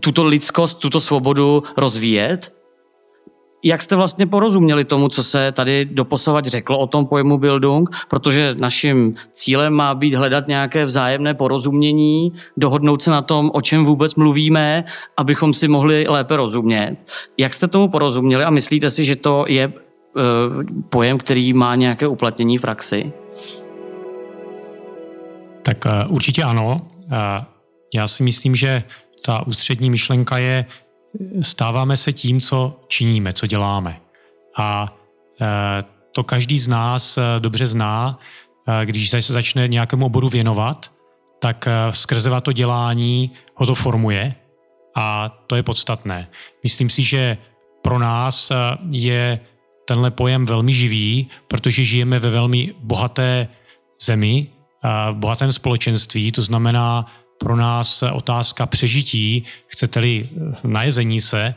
tuto 0.01 0.23
lidskost, 0.23 0.77
tuto 0.77 1.01
svobodu 1.01 1.63
rozvíjet? 1.77 2.53
Jak 3.63 3.81
jste 3.81 3.95
vlastně 3.95 4.27
porozuměli 4.27 4.85
tomu, 4.85 5.09
co 5.09 5.23
se 5.23 5.51
tady 5.51 5.85
doposovat 5.85 6.45
řeklo 6.45 6.79
o 6.79 6.87
tom 6.87 7.05
pojmu 7.05 7.37
Bildung? 7.37 7.89
Protože 8.09 8.55
naším 8.59 9.13
cílem 9.31 9.73
má 9.73 9.95
být 9.95 10.13
hledat 10.13 10.47
nějaké 10.47 10.85
vzájemné 10.85 11.33
porozumění, 11.33 12.33
dohodnout 12.57 13.01
se 13.01 13.11
na 13.11 13.21
tom, 13.21 13.51
o 13.53 13.61
čem 13.61 13.85
vůbec 13.85 14.15
mluvíme, 14.15 14.83
abychom 15.17 15.53
si 15.53 15.67
mohli 15.67 16.05
lépe 16.09 16.37
rozumět. 16.37 16.97
Jak 17.37 17.53
jste 17.53 17.67
tomu 17.67 17.89
porozuměli 17.89 18.43
a 18.43 18.49
myslíte 18.49 18.89
si, 18.89 19.05
že 19.05 19.15
to 19.15 19.45
je 19.47 19.67
uh, 19.67 19.73
pojem, 20.89 21.17
který 21.17 21.53
má 21.53 21.75
nějaké 21.75 22.07
uplatnění 22.07 22.57
v 22.57 22.61
praxi? 22.61 23.11
Tak 25.61 25.85
uh, 25.85 26.15
určitě 26.15 26.43
ano. 26.43 26.81
Uh, 27.05 27.17
já 27.93 28.07
si 28.07 28.23
myslím, 28.23 28.55
že 28.55 28.83
ta 29.25 29.47
ústřední 29.47 29.89
myšlenka 29.89 30.37
je, 30.37 30.65
stáváme 31.41 31.97
se 31.97 32.13
tím, 32.13 32.41
co 32.41 32.79
činíme, 32.87 33.33
co 33.33 33.47
děláme. 33.47 34.01
A 34.57 34.97
e, 35.41 35.83
to 36.11 36.23
každý 36.23 36.59
z 36.59 36.67
nás 36.67 37.17
e, 37.17 37.21
dobře 37.39 37.67
zná, 37.67 38.19
e, 38.67 38.85
když 38.85 39.09
se 39.09 39.33
začne 39.33 39.67
nějakému 39.67 40.05
oboru 40.05 40.29
věnovat, 40.29 40.91
tak 41.39 41.67
skrze 41.91 42.31
to 42.41 42.51
dělání 42.51 43.31
ho 43.55 43.65
to 43.65 43.75
formuje 43.75 44.35
a 44.95 45.29
to 45.47 45.55
je 45.55 45.63
podstatné. 45.63 46.29
Myslím 46.63 46.89
si, 46.89 47.03
že 47.03 47.37
pro 47.81 47.99
nás 47.99 48.51
je 48.91 49.39
tenhle 49.87 50.11
pojem 50.11 50.45
velmi 50.45 50.73
živý, 50.73 51.29
protože 51.47 51.83
žijeme 51.83 52.19
ve 52.19 52.29
velmi 52.29 52.73
bohaté 52.79 53.47
zemi, 54.01 54.47
bohatém 55.11 55.53
společenství, 55.53 56.31
to 56.31 56.41
znamená, 56.41 57.05
pro 57.41 57.55
nás 57.55 58.03
otázka 58.13 58.65
přežití, 58.65 59.45
chcete-li 59.67 60.29
najezení 60.63 61.21
se, 61.21 61.55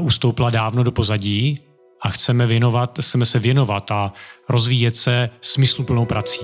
ustoupila 0.00 0.50
dávno 0.50 0.82
do 0.82 0.92
pozadí 0.92 1.58
a 2.02 2.10
chceme, 2.10 2.46
věnovat, 2.46 2.98
chceme 3.00 3.26
se 3.26 3.38
věnovat 3.38 3.90
a 3.90 4.12
rozvíjet 4.48 4.96
se 4.96 5.30
smysluplnou 5.40 6.06
prací. 6.06 6.40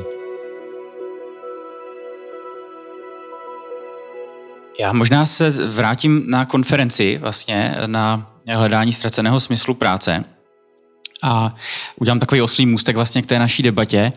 Já 4.80 4.92
možná 4.92 5.26
se 5.26 5.50
vrátím 5.50 6.30
na 6.30 6.44
konferenci, 6.44 7.18
vlastně 7.18 7.76
na 7.86 8.36
hledání 8.48 8.92
ztraceného 8.92 9.40
smyslu 9.40 9.74
práce. 9.74 10.24
A 11.22 11.54
udělám 11.96 12.20
takový 12.20 12.42
oslý 12.42 12.66
můstek 12.66 12.96
vlastně 12.96 13.22
k 13.22 13.26
té 13.26 13.38
naší 13.38 13.62
debatě. 13.62 14.12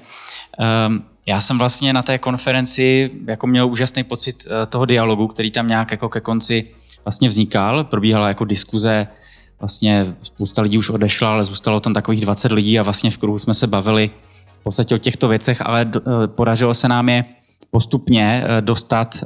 Um, 0.88 1.04
já 1.26 1.42
jsem 1.42 1.58
vlastně 1.58 1.94
na 1.94 2.02
té 2.02 2.18
konferenci 2.18 3.12
jako 3.28 3.48
měl 3.48 3.68
úžasný 3.68 4.04
pocit 4.04 4.46
uh, 4.46 4.52
toho 4.70 4.86
dialogu, 4.86 5.28
který 5.28 5.52
tam 5.52 5.68
nějak 5.68 5.92
jako 5.92 6.10
ke 6.10 6.20
konci 6.20 6.68
vlastně 7.06 7.30
vznikal. 7.30 7.84
Probíhala 7.84 8.28
jako 8.28 8.46
diskuze, 8.46 9.08
vlastně 9.60 10.16
spousta 10.24 10.62
lidí 10.62 10.78
už 10.78 10.90
odešla, 10.90 11.32
ale 11.32 11.46
zůstalo 11.46 11.80
tam 11.80 11.94
takových 11.94 12.22
20 12.22 12.52
lidí 12.52 12.80
a 12.80 12.84
vlastně 12.84 13.12
v 13.12 13.18
kruhu 13.18 13.40
jsme 13.40 13.54
se 13.54 13.68
bavili 13.68 14.10
v 14.54 14.64
podstatě 14.64 14.96
o 14.96 14.98
těchto 14.98 15.28
věcech, 15.28 15.62
ale 15.66 15.86
uh, 15.86 16.28
podařilo 16.28 16.74
se 16.74 16.88
nám 16.88 17.10
je 17.10 17.26
postupně 17.72 18.44
uh, 18.44 18.62
dostat 18.62 19.24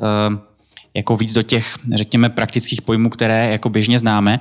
jako 0.93 1.17
víc 1.17 1.33
do 1.33 1.43
těch, 1.43 1.75
řekněme, 1.95 2.29
praktických 2.29 2.81
pojmů, 2.81 3.09
které 3.09 3.51
jako 3.51 3.69
běžně 3.69 3.99
známe. 3.99 4.39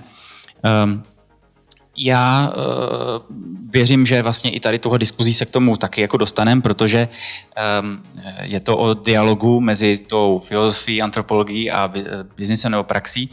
Já 1.96 2.52
uh, 2.56 3.36
věřím, 3.70 4.06
že 4.06 4.22
vlastně 4.22 4.50
i 4.50 4.60
tady 4.60 4.78
tohle 4.78 4.98
diskuzí 4.98 5.34
se 5.34 5.44
k 5.44 5.50
tomu 5.50 5.76
taky 5.76 6.00
jako 6.00 6.16
dostanem, 6.16 6.62
protože 6.62 7.08
um, 7.82 8.02
je 8.42 8.60
to 8.60 8.76
o 8.78 8.94
dialogu 8.94 9.60
mezi 9.60 9.98
tou 9.98 10.38
filozofií, 10.38 11.02
antropologií 11.02 11.70
a 11.70 11.92
biznisem 12.36 12.72
nebo 12.72 12.84
praxí 12.84 13.30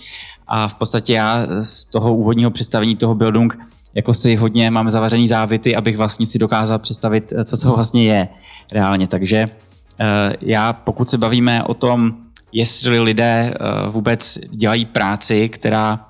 a 0.47 0.67
v 0.67 0.73
podstatě 0.73 1.13
já 1.13 1.47
z 1.61 1.85
toho 1.85 2.15
úvodního 2.15 2.51
představení 2.51 2.95
toho 2.95 3.15
Bildung 3.15 3.57
jako 3.93 4.13
si 4.13 4.35
hodně 4.35 4.71
mám 4.71 4.89
zavařený 4.89 5.27
závity, 5.27 5.75
abych 5.75 5.97
vlastně 5.97 6.25
si 6.25 6.39
dokázal 6.39 6.79
představit, 6.79 7.33
co 7.43 7.57
to 7.57 7.73
vlastně 7.75 8.03
je 8.03 8.27
reálně. 8.71 9.07
Takže 9.07 9.45
uh, 9.45 10.05
já, 10.41 10.73
pokud 10.73 11.09
se 11.09 11.17
bavíme 11.17 11.63
o 11.63 11.73
tom, 11.73 12.13
jestli 12.51 12.99
lidé 12.99 13.53
uh, 13.53 13.93
vůbec 13.93 14.39
dělají 14.49 14.85
práci, 14.85 15.49
která 15.49 16.08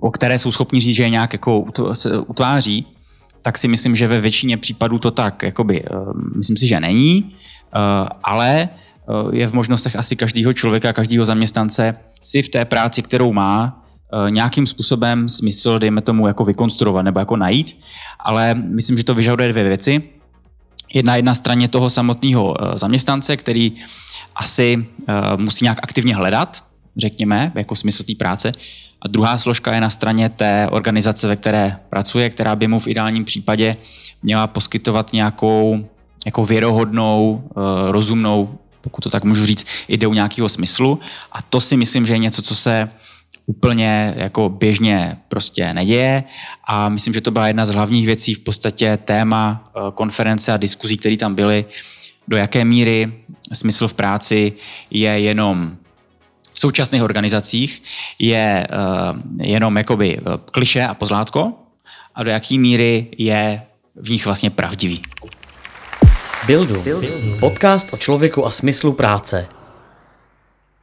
o 0.00 0.10
které 0.10 0.38
jsou 0.38 0.52
schopni 0.52 0.80
říct, 0.80 0.96
že 0.96 1.02
je 1.02 1.10
nějak 1.10 1.32
jako 1.32 1.64
utváří, 2.26 2.86
tak 3.42 3.58
si 3.58 3.68
myslím, 3.68 3.96
že 3.96 4.08
ve 4.08 4.20
většině 4.20 4.56
případů 4.56 4.98
to 4.98 5.10
tak, 5.10 5.42
jakoby, 5.42 5.82
eh, 5.82 5.96
myslím 6.36 6.56
si, 6.56 6.66
že 6.66 6.80
není, 6.80 7.30
eh, 7.30 7.78
ale 8.24 8.68
eh, 8.68 9.36
je 9.36 9.46
v 9.46 9.52
možnostech 9.52 9.96
asi 9.96 10.16
každého 10.16 10.52
člověka, 10.52 10.92
každého 10.92 11.26
zaměstnance 11.26 11.96
si 12.20 12.42
v 12.42 12.48
té 12.48 12.64
práci, 12.64 13.02
kterou 13.02 13.32
má, 13.32 13.78
nějakým 14.28 14.66
způsobem 14.66 15.28
smysl, 15.28 15.78
dejme 15.78 16.00
tomu, 16.00 16.26
jako 16.26 16.44
vykonstruovat 16.44 17.04
nebo 17.04 17.18
jako 17.18 17.36
najít, 17.36 17.78
ale 18.20 18.54
myslím, 18.54 18.96
že 18.96 19.04
to 19.04 19.14
vyžaduje 19.14 19.48
dvě 19.48 19.64
věci. 19.64 20.02
Jedna 20.94 21.16
jedna 21.16 21.34
straně 21.34 21.68
toho 21.68 21.90
samotného 21.90 22.56
zaměstnance, 22.74 23.36
který 23.36 23.72
asi 24.36 24.86
musí 25.36 25.64
nějak 25.64 25.78
aktivně 25.82 26.14
hledat, 26.14 26.62
řekněme, 26.96 27.52
jako 27.54 27.76
smysl 27.76 28.02
té 28.02 28.12
práce, 28.18 28.52
a 29.02 29.08
druhá 29.08 29.38
složka 29.38 29.74
je 29.74 29.80
na 29.80 29.90
straně 29.90 30.28
té 30.28 30.68
organizace, 30.70 31.28
ve 31.28 31.36
které 31.36 31.78
pracuje, 31.88 32.30
která 32.30 32.56
by 32.56 32.68
mu 32.68 32.80
v 32.80 32.86
ideálním 32.86 33.24
případě 33.24 33.76
měla 34.22 34.46
poskytovat 34.46 35.12
nějakou 35.12 35.88
jako 36.26 36.44
věrohodnou, 36.44 37.44
eh, 37.50 37.92
rozumnou, 37.92 38.58
pokud 38.80 39.00
to 39.00 39.10
tak 39.10 39.24
můžu 39.24 39.46
říct, 39.46 39.66
ideu 39.88 40.14
nějakého 40.14 40.48
smyslu. 40.48 41.00
A 41.32 41.42
to 41.42 41.60
si 41.60 41.76
myslím, 41.76 42.06
že 42.06 42.14
je 42.14 42.18
něco, 42.18 42.42
co 42.42 42.54
se 42.54 42.88
úplně 43.46 44.14
jako 44.16 44.48
běžně 44.48 45.18
prostě 45.28 45.74
neděje 45.74 46.24
a 46.68 46.88
myslím, 46.88 47.14
že 47.14 47.20
to 47.20 47.30
byla 47.30 47.46
jedna 47.46 47.66
z 47.66 47.70
hlavních 47.70 48.06
věcí 48.06 48.34
v 48.34 48.38
podstatě 48.38 48.96
téma 48.96 49.64
eh, 49.66 49.80
konference 49.94 50.52
a 50.52 50.56
diskuzí, 50.56 50.96
které 50.96 51.16
tam 51.16 51.34
byly, 51.34 51.64
do 52.28 52.36
jaké 52.36 52.64
míry 52.64 53.12
smysl 53.52 53.88
v 53.88 53.94
práci 53.94 54.52
je 54.90 55.20
jenom 55.20 55.76
současných 56.62 57.02
organizacích 57.02 57.82
je 58.18 58.66
uh, 58.66 59.18
jenom 59.42 59.76
jakoby 59.76 60.18
eh, 60.18 60.22
kliše 60.54 60.82
a 60.86 60.94
pozlátko 60.94 61.52
a 62.14 62.22
do 62.22 62.30
jaký 62.30 62.58
míry 62.58 63.06
je 63.18 63.62
v 63.96 64.10
nich 64.10 64.26
vlastně 64.26 64.50
pravdivý. 64.50 65.02
Buildu. 66.46 66.84
Podcast 67.40 67.92
o 67.92 67.96
člověku 67.96 68.46
a 68.46 68.50
smyslu 68.50 68.92
práce. 68.92 69.46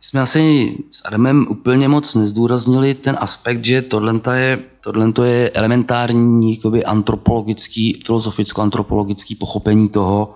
Jsme 0.02 0.22
asi 0.22 0.76
s 0.92 1.06
Adamem 1.06 1.48
úplně 1.50 1.88
moc 1.88 2.16
nezdůraznili 2.16 2.94
ten 2.94 3.18
aspekt, 3.20 3.66
že 3.66 3.82
tohle 3.82 4.20
je, 4.36 4.60
tohle 4.82 5.28
je 5.28 5.50
elementární 5.50 6.56
jakoby 6.56 6.86
antropologický, 6.86 8.04
filozoficko-antropologický 8.06 9.36
pochopení 9.36 9.90
toho, 9.90 10.36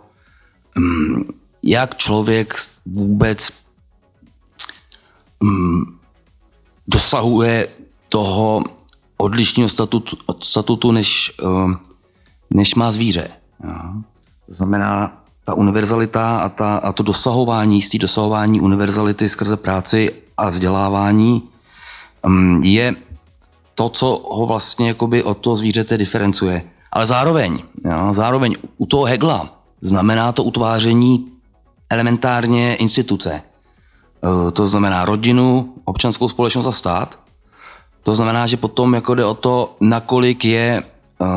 mm, 0.76 1.24
jak 1.64 1.98
člověk 1.98 2.56
vůbec 2.86 3.63
mm, 5.44 6.00
dosahuje 6.88 7.68
toho 8.10 8.64
odlišného 9.18 9.70
statutu, 9.70 10.18
statutu 10.44 10.92
než, 10.92 11.32
uh, 11.44 11.72
než 12.54 12.76
má 12.76 12.92
zvíře. 12.92 13.28
To 14.48 14.54
znamená, 14.54 15.24
ta 15.44 15.54
univerzalita 15.54 16.38
a, 16.40 16.50
ta, 16.50 16.78
a 16.78 16.92
to 16.92 17.04
dosahování, 17.04 17.76
jistý 17.76 18.00
dosahování 18.00 18.62
univerzality 18.62 19.30
skrze 19.30 19.58
práci 19.58 20.12
a 20.38 20.50
vzdělávání 20.50 21.44
um, 22.26 22.64
je 22.64 22.96
to, 23.76 23.90
co 23.90 24.08
ho 24.32 24.46
vlastně 24.46 24.88
jakoby 24.88 25.24
od 25.24 25.38
toho 25.38 25.56
zvířete 25.56 25.98
diferencuje. 25.98 26.64
Ale 26.92 27.06
zároveň, 27.06 27.60
jo, 27.86 28.14
zároveň 28.14 28.56
u 28.78 28.86
toho 28.86 29.04
Hegla 29.04 29.50
znamená 29.82 30.32
to 30.32 30.44
utváření 30.44 31.28
elementárně 31.90 32.76
instituce. 32.76 33.42
Eh, 34.24 34.52
to 34.52 34.68
znamená 34.68 35.06
rodinu, 35.06 35.74
občanskou 35.86 36.30
společnost 36.30 36.66
a 36.66 36.72
stát. 36.72 37.20
To 38.04 38.16
znamená, 38.16 38.48
že 38.48 38.58
potom 38.58 38.94
jako 38.94 39.16
jde 39.16 39.26
o 39.26 39.34
to, 39.34 39.76
nakolik 39.80 40.46
je 40.46 40.84
uh, 41.20 41.28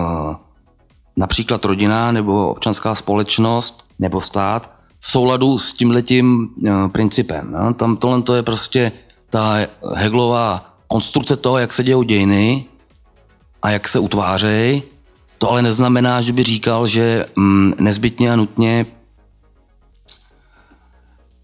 například 1.16 1.64
rodina 1.64 2.12
nebo 2.12 2.48
občanská 2.48 2.94
společnost 2.94 3.88
nebo 3.98 4.20
stát 4.20 4.70
v 4.98 5.10
souladu 5.10 5.58
s 5.58 5.72
tímhletím 5.72 6.48
uh, 6.56 6.88
principem. 6.88 7.56
Tam 7.76 7.96
tohle 7.96 8.22
to 8.22 8.34
je 8.34 8.42
prostě 8.42 8.92
ta 9.30 9.54
Heglová 9.94 10.74
konstrukce 10.86 11.36
toho, 11.36 11.58
jak 11.58 11.72
se 11.72 11.84
dějou 11.84 12.02
dějiny 12.02 12.64
a 13.62 13.70
jak 13.70 13.88
se 13.88 13.98
utvářejí. 13.98 14.82
To 15.38 15.50
ale 15.50 15.62
neznamená, 15.62 16.20
že 16.20 16.32
by 16.32 16.42
říkal, 16.42 16.86
že 16.86 17.26
mm, 17.36 17.72
nezbytně 17.78 18.32
a 18.32 18.36
nutně 18.36 18.86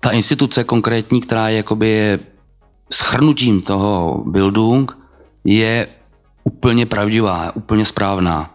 ta 0.02 0.10
instituce 0.10 0.64
konkrétní, 0.64 1.20
která 1.20 1.48
je 1.48 1.56
jakoby 1.56 2.18
schrnutím 2.92 3.62
toho 3.62 4.22
Bildung, 4.26 4.98
je 5.44 5.88
úplně 6.44 6.86
pravdivá, 6.86 7.56
úplně 7.56 7.84
správná. 7.84 8.50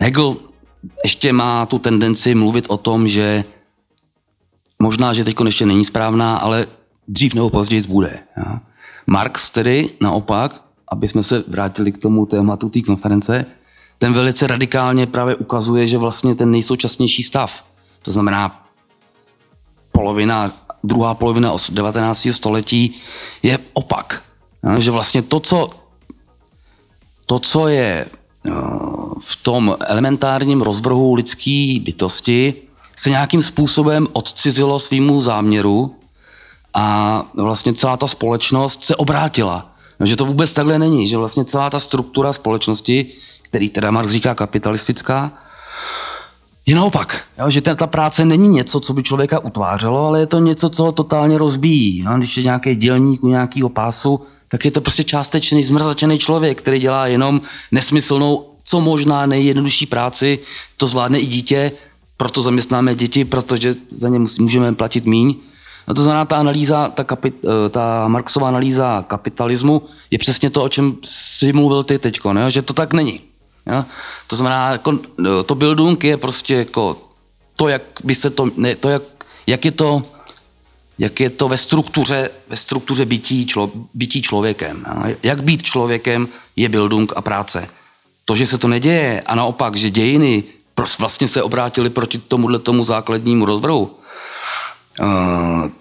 Hegel 0.00 0.36
ještě 1.04 1.32
má 1.32 1.66
tu 1.66 1.78
tendenci 1.78 2.34
mluvit 2.34 2.64
o 2.68 2.76
tom, 2.76 3.08
že 3.08 3.44
možná, 4.82 5.12
že 5.12 5.24
teď 5.24 5.36
ještě 5.44 5.66
není 5.66 5.84
správná, 5.84 6.36
ale 6.36 6.66
dřív 7.08 7.34
nebo 7.34 7.50
později 7.50 7.82
bude. 7.82 8.18
Ja. 8.36 8.60
Marx 9.06 9.50
tedy 9.50 9.90
naopak, 10.00 10.62
aby 10.88 11.08
jsme 11.08 11.22
se 11.22 11.44
vrátili 11.48 11.92
k 11.92 11.98
tomu 11.98 12.26
tématu 12.26 12.68
té 12.68 12.82
konference, 12.82 13.46
ten 13.98 14.12
velice 14.12 14.46
radikálně 14.46 15.06
právě 15.06 15.36
ukazuje, 15.36 15.86
že 15.86 15.98
vlastně 15.98 16.34
ten 16.34 16.50
nejsoučasnější 16.50 17.22
stav, 17.22 17.70
to 18.02 18.12
znamená 18.12 18.69
polovina, 19.92 20.52
druhá 20.84 21.14
polovina 21.14 21.56
19. 21.70 22.28
století 22.30 23.00
je 23.42 23.58
opak. 23.72 24.22
Že 24.78 24.90
vlastně 24.90 25.22
to, 25.22 25.40
co, 25.40 25.70
to, 27.26 27.38
co 27.38 27.68
je 27.68 28.06
eh, 28.06 28.50
v 29.20 29.42
tom 29.42 29.76
elementárním 29.80 30.62
rozvrhu 30.62 31.14
lidské 31.14 31.78
bytosti, 31.82 32.54
se 32.96 33.10
nějakým 33.10 33.42
způsobem 33.42 34.06
odcizilo 34.12 34.78
svýmu 34.78 35.22
záměru 35.22 35.96
a 36.74 37.24
vlastně 37.34 37.74
celá 37.74 37.96
ta 37.96 38.06
společnost 38.06 38.84
se 38.84 38.96
obrátila. 38.96 39.72
Že 40.04 40.16
to 40.16 40.24
vůbec 40.24 40.54
takhle 40.54 40.78
není, 40.78 41.08
že 41.08 41.16
vlastně 41.16 41.44
celá 41.44 41.70
ta 41.70 41.80
struktura 41.80 42.32
společnosti, 42.32 43.12
který 43.42 43.68
teda 43.68 43.90
Marx 43.90 44.12
říká 44.12 44.34
kapitalistická, 44.34 45.32
je 46.70 46.76
naopak, 46.76 47.20
jo, 47.38 47.50
že 47.50 47.60
ta, 47.60 47.86
práce 47.86 48.24
není 48.24 48.48
něco, 48.48 48.80
co 48.80 48.92
by 48.92 49.02
člověka 49.02 49.38
utvářelo, 49.38 50.06
ale 50.06 50.20
je 50.20 50.26
to 50.26 50.38
něco, 50.38 50.70
co 50.70 50.82
ho 50.84 50.92
totálně 50.92 51.38
rozbíjí. 51.38 51.98
Jo. 51.98 52.10
Když 52.18 52.36
je 52.36 52.42
nějaký 52.42 52.74
dělník 52.74 53.24
u 53.24 53.28
nějakého 53.28 53.68
pásu, 53.68 54.20
tak 54.48 54.64
je 54.64 54.70
to 54.70 54.80
prostě 54.80 55.04
částečný, 55.04 55.64
zmrzačený 55.64 56.18
člověk, 56.18 56.58
který 56.58 56.78
dělá 56.78 57.06
jenom 57.06 57.40
nesmyslnou, 57.72 58.54
co 58.64 58.80
možná 58.80 59.26
nejjednodušší 59.26 59.86
práci, 59.86 60.38
to 60.76 60.86
zvládne 60.86 61.20
i 61.20 61.26
dítě, 61.26 61.72
proto 62.16 62.42
zaměstnáme 62.42 62.94
děti, 62.94 63.24
protože 63.24 63.74
za 63.90 64.08
ně 64.08 64.18
můžeme 64.40 64.74
platit 64.74 65.06
míň. 65.06 65.34
A 65.86 65.94
to 65.94 66.02
znamená, 66.02 66.24
ta 66.24 66.36
analýza, 66.36 66.88
ta, 66.88 67.04
kapit, 67.04 67.34
eh, 67.44 67.68
ta 67.68 68.08
Marxová 68.08 68.48
analýza 68.48 69.04
kapitalismu 69.08 69.82
je 70.10 70.18
přesně 70.18 70.50
to, 70.50 70.62
o 70.62 70.68
čem 70.68 70.96
si 71.04 71.52
mluvil 71.52 71.84
ty 71.84 71.98
teď, 71.98 72.20
že 72.48 72.62
to 72.62 72.72
tak 72.72 72.92
není. 72.92 73.29
Ja? 73.66 73.86
To 74.26 74.36
znamená, 74.36 74.70
jako, 74.70 74.98
no, 75.18 75.42
to 75.42 75.54
building 75.54 76.04
je 76.04 76.16
prostě 76.16 76.54
jako 76.54 76.96
to, 77.56 77.68
jak 77.68 77.82
by 78.04 78.14
se 78.14 78.30
to, 78.30 78.50
ne, 78.56 78.76
to 78.76 78.88
jak, 78.88 79.02
jak 79.46 79.64
je 79.64 79.70
to 79.70 80.02
jak 81.00 81.20
je 81.20 81.30
to 81.30 81.48
ve 81.48 81.56
struktuře, 81.56 82.30
ve 82.48 82.56
struktuře 82.56 83.04
bytí, 83.04 83.46
člo, 83.46 83.70
bytí 83.94 84.22
člověkem. 84.22 84.84
Jak 85.22 85.42
být 85.42 85.62
člověkem 85.62 86.28
je 86.56 86.68
bildung 86.68 87.12
a 87.16 87.20
práce. 87.20 87.68
To, 88.24 88.36
že 88.36 88.46
se 88.46 88.58
to 88.58 88.68
neděje 88.68 89.22
a 89.26 89.34
naopak, 89.34 89.76
že 89.76 89.90
dějiny 89.90 90.44
vlastně 90.98 91.28
se 91.28 91.42
obrátily 91.42 91.90
proti 91.90 92.18
tomuhle 92.18 92.58
tomu 92.58 92.84
základnímu 92.84 93.46
rozvrhu, 93.46 93.96
eh, 95.00 95.04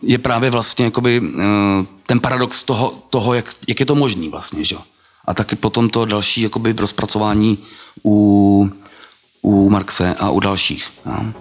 je 0.01 0.17
právě 0.17 0.49
vlastně 0.49 0.85
jakoby 0.85 1.21
eh, 1.21 1.85
ten 2.05 2.19
paradox 2.19 2.63
toho, 2.63 2.93
toho 3.09 3.33
jak, 3.33 3.55
jak 3.67 3.79
je 3.79 3.85
to 3.85 3.95
možný 3.95 4.29
vlastně, 4.29 4.65
že? 4.65 4.75
A 5.29 5.33
taky 5.33 5.55
potom 5.55 5.89
to 5.89 6.05
další 6.05 6.41
jakoby 6.41 6.73
rozpracování 6.77 7.57
u, 8.05 8.69
u 9.41 9.69
Marxe 9.69 10.15
a 10.15 10.29
u 10.29 10.39
dalších. 10.39 10.91
No. 11.05 11.33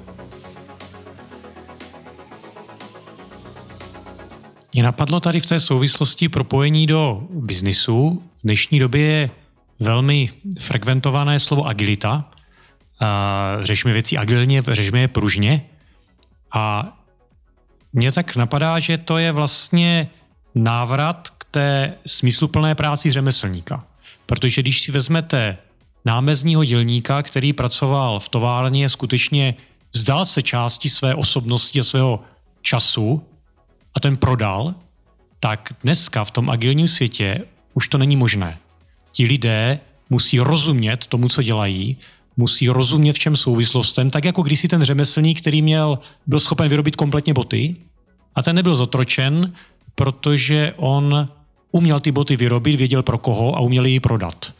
Mě 4.72 4.82
napadlo 4.82 5.20
tady 5.20 5.40
v 5.40 5.46
té 5.46 5.60
souvislosti 5.60 6.28
propojení 6.28 6.86
do 6.86 7.22
biznisu. 7.30 8.22
V 8.38 8.42
dnešní 8.42 8.78
době 8.78 9.02
je 9.02 9.30
velmi 9.80 10.30
frekventované 10.60 11.40
slovo 11.40 11.66
agilita. 11.66 12.30
A 13.00 13.56
řešíme 13.62 13.92
věci 13.92 14.16
agilně, 14.16 14.62
řešíme 14.66 15.00
je 15.00 15.08
pružně. 15.08 15.66
A 16.52 16.96
mně 17.92 18.12
tak 18.12 18.36
napadá, 18.36 18.78
že 18.78 18.98
to 18.98 19.18
je 19.18 19.32
vlastně 19.32 20.10
návrat 20.54 21.37
té 21.50 21.94
smysluplné 22.06 22.74
práci 22.74 23.12
řemeslníka. 23.12 23.84
Protože 24.26 24.62
když 24.62 24.80
si 24.80 24.92
vezmete 24.92 25.58
námezního 26.04 26.64
dělníka, 26.64 27.22
který 27.22 27.52
pracoval 27.52 28.20
v 28.20 28.28
továrně, 28.28 28.88
skutečně 28.88 29.54
vzdal 29.94 30.24
se 30.24 30.42
části 30.42 30.90
své 30.90 31.14
osobnosti 31.14 31.80
a 31.80 31.84
svého 31.84 32.20
času 32.62 33.22
a 33.94 34.00
ten 34.00 34.16
prodal, 34.16 34.74
tak 35.40 35.72
dneska 35.82 36.24
v 36.24 36.30
tom 36.30 36.50
agilním 36.50 36.88
světě 36.88 37.44
už 37.74 37.88
to 37.88 37.98
není 37.98 38.16
možné. 38.16 38.58
Ti 39.12 39.26
lidé 39.26 39.80
musí 40.10 40.40
rozumět 40.40 41.06
tomu, 41.06 41.28
co 41.28 41.42
dělají, 41.42 41.96
musí 42.36 42.68
rozumět 42.68 43.12
v 43.12 43.18
čem 43.18 43.36
souvislostem, 43.36 44.10
tak 44.10 44.24
jako 44.24 44.42
když 44.42 44.60
si 44.60 44.68
ten 44.68 44.82
řemeslník, 44.82 45.40
který 45.40 45.62
měl, 45.62 45.98
byl 46.26 46.40
schopen 46.40 46.68
vyrobit 46.68 46.96
kompletně 46.96 47.34
boty 47.34 47.76
a 48.34 48.42
ten 48.42 48.56
nebyl 48.56 48.74
zotročen, 48.74 49.52
protože 49.94 50.72
on 50.76 51.28
uměl 51.70 52.00
ty 52.00 52.12
boty 52.12 52.36
vyrobit, 52.36 52.78
věděl 52.78 53.02
pro 53.02 53.18
koho 53.18 53.56
a 53.56 53.60
uměl 53.60 53.86
ji 53.86 54.00
prodat. 54.00 54.52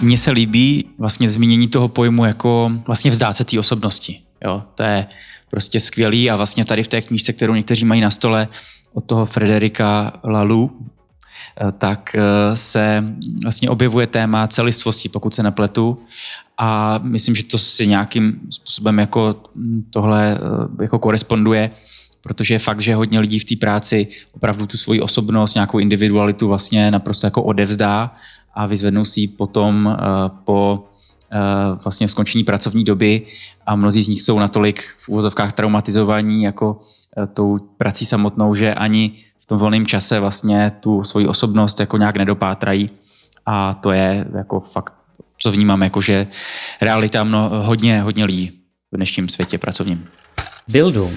Mně 0.00 0.18
se 0.18 0.30
líbí 0.30 0.84
vlastně 0.98 1.30
zmínění 1.30 1.68
toho 1.68 1.88
pojmu 1.88 2.24
jako 2.24 2.70
vlastně 2.86 3.10
vzdát 3.10 3.36
se 3.36 3.44
té 3.44 3.58
osobnosti. 3.58 4.20
Jo, 4.44 4.62
to 4.74 4.82
je 4.82 5.06
prostě 5.50 5.80
skvělý 5.80 6.30
a 6.30 6.36
vlastně 6.36 6.64
tady 6.64 6.82
v 6.82 6.88
té 6.88 7.02
knížce, 7.02 7.32
kterou 7.32 7.54
někteří 7.54 7.84
mají 7.84 8.00
na 8.00 8.10
stole 8.10 8.48
od 8.92 9.04
toho 9.04 9.26
Frederika 9.26 10.12
Lalu, 10.24 10.70
eh, 11.60 11.72
tak 11.72 12.14
eh, 12.14 12.56
se 12.56 13.04
vlastně 13.42 13.70
objevuje 13.70 14.06
téma 14.06 14.46
celistvosti, 14.46 15.08
pokud 15.08 15.34
se 15.34 15.42
nepletu. 15.42 15.98
A 16.58 17.00
myslím, 17.02 17.34
že 17.34 17.44
to 17.44 17.58
si 17.58 17.86
nějakým 17.86 18.40
způsobem 18.50 18.98
jako 18.98 19.42
tohle 19.90 20.34
eh, 20.34 20.82
jako 20.82 20.98
koresponduje, 20.98 21.70
protože 22.26 22.54
je 22.54 22.58
fakt, 22.58 22.80
že 22.80 22.94
hodně 22.94 23.20
lidí 23.20 23.38
v 23.38 23.44
té 23.44 23.56
práci 23.56 24.08
opravdu 24.32 24.66
tu 24.66 24.76
svoji 24.76 25.00
osobnost, 25.00 25.54
nějakou 25.54 25.78
individualitu 25.78 26.48
vlastně 26.48 26.90
naprosto 26.90 27.26
jako 27.26 27.42
odevzdá 27.42 28.14
a 28.54 28.66
vyzvednou 28.66 29.04
si 29.04 29.20
ji 29.20 29.28
potom 29.28 29.96
po 30.44 30.84
Eh, 31.32 31.78
vlastně 31.84 32.08
skončení 32.08 32.44
pracovní 32.44 32.84
doby 32.84 33.22
a 33.66 33.76
mnozí 33.76 34.02
z 34.02 34.08
nich 34.08 34.22
jsou 34.22 34.38
natolik 34.38 34.84
v 34.98 35.08
úvozovkách 35.08 35.52
traumatizovaní 35.52 36.42
jako 36.42 36.80
eh, 37.18 37.26
tou 37.26 37.58
prací 37.58 38.06
samotnou, 38.06 38.54
že 38.54 38.74
ani 38.74 39.12
v 39.42 39.46
tom 39.46 39.58
volném 39.58 39.86
čase 39.86 40.20
vlastně 40.20 40.72
tu 40.80 41.04
svoji 41.04 41.26
osobnost 41.26 41.80
jako 41.80 41.96
nějak 41.96 42.16
nedopátrají 42.16 42.90
a 43.46 43.74
to 43.74 43.90
je 43.90 44.26
jako 44.36 44.60
fakt, 44.60 44.94
co 45.38 45.52
vnímám, 45.52 45.82
jako 45.82 46.00
že 46.00 46.26
realita 46.80 47.24
mno, 47.24 47.50
hodně, 47.62 48.02
hodně 48.02 48.24
lidí 48.24 48.50
v 48.92 48.96
dnešním 48.96 49.28
světě 49.28 49.58
pracovním. 49.58 50.08
Bildung. 50.68 51.14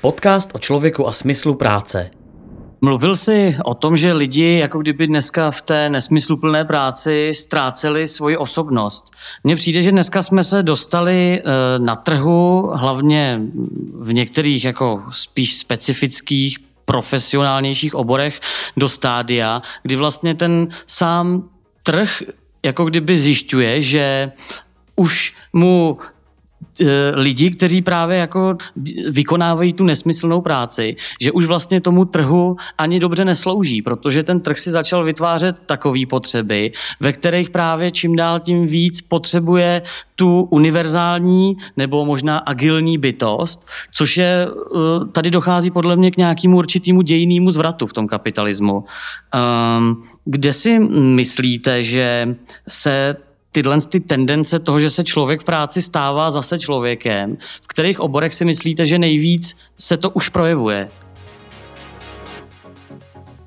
Podcast 0.00 0.50
o 0.52 0.58
člověku 0.58 1.08
a 1.08 1.12
smyslu 1.12 1.54
práce. 1.54 2.10
Mluvil 2.80 3.16
jsi 3.16 3.56
o 3.64 3.74
tom, 3.74 3.96
že 3.96 4.12
lidi 4.12 4.58
jako 4.58 4.78
kdyby 4.78 5.06
dneska 5.06 5.50
v 5.50 5.62
té 5.62 5.90
nesmysluplné 5.90 6.64
práci 6.64 7.32
ztráceli 7.34 8.08
svoji 8.08 8.36
osobnost. 8.36 9.10
Mně 9.44 9.56
přijde, 9.56 9.82
že 9.82 9.90
dneska 9.90 10.22
jsme 10.22 10.44
se 10.44 10.62
dostali 10.62 11.40
eh, 11.40 11.44
na 11.78 11.96
trhu, 11.96 12.70
hlavně 12.74 13.40
v 13.98 14.12
některých 14.12 14.64
jako 14.64 15.02
spíš 15.10 15.56
specifických 15.56 16.58
profesionálnějších 16.84 17.94
oborech 17.94 18.40
do 18.76 18.88
stádia, 18.88 19.62
kdy 19.82 19.96
vlastně 19.96 20.34
ten 20.34 20.68
sám 20.86 21.48
trh 21.82 22.22
jako 22.64 22.84
kdyby 22.84 23.18
zjišťuje, 23.18 23.82
že 23.82 24.32
už 24.96 25.34
mu 25.52 25.98
lidi, 27.14 27.50
kteří 27.50 27.82
právě 27.82 28.18
jako 28.18 28.56
vykonávají 29.10 29.72
tu 29.72 29.84
nesmyslnou 29.84 30.40
práci, 30.40 30.96
že 31.20 31.32
už 31.32 31.46
vlastně 31.46 31.80
tomu 31.80 32.04
trhu 32.04 32.56
ani 32.78 33.00
dobře 33.00 33.24
neslouží, 33.24 33.82
protože 33.82 34.22
ten 34.22 34.40
trh 34.40 34.58
si 34.58 34.70
začal 34.70 35.04
vytvářet 35.04 35.56
takové 35.66 36.00
potřeby, 36.08 36.72
ve 37.00 37.12
kterých 37.12 37.50
právě 37.50 37.90
čím 37.90 38.16
dál 38.16 38.40
tím 38.40 38.66
víc 38.66 39.00
potřebuje 39.00 39.82
tu 40.16 40.42
univerzální 40.42 41.56
nebo 41.76 42.04
možná 42.04 42.38
agilní 42.38 42.98
bytost, 42.98 43.66
což 43.92 44.16
je, 44.16 44.46
eh, 44.48 45.06
tady 45.12 45.30
dochází 45.30 45.70
podle 45.70 45.96
mě 45.96 46.10
k 46.10 46.16
nějakému 46.16 46.56
určitému 46.56 47.02
dějnému 47.02 47.50
zvratu 47.50 47.86
v 47.86 47.92
tom 47.92 48.06
kapitalismu. 48.06 48.84
Um, 49.34 50.04
kde 50.24 50.52
si 50.52 50.78
myslíte, 50.78 51.84
že 51.84 52.36
se 52.68 53.16
tyhle 53.52 53.80
ty 53.80 54.00
tendence 54.00 54.58
toho, 54.58 54.80
že 54.80 54.90
se 54.90 55.04
člověk 55.04 55.40
v 55.40 55.44
práci 55.44 55.82
stává 55.82 56.30
zase 56.30 56.58
člověkem, 56.58 57.36
v 57.62 57.66
kterých 57.66 58.00
oborech 58.00 58.34
si 58.34 58.44
myslíte, 58.44 58.86
že 58.86 58.98
nejvíc 58.98 59.56
se 59.78 59.96
to 59.96 60.10
už 60.10 60.28
projevuje? 60.28 60.88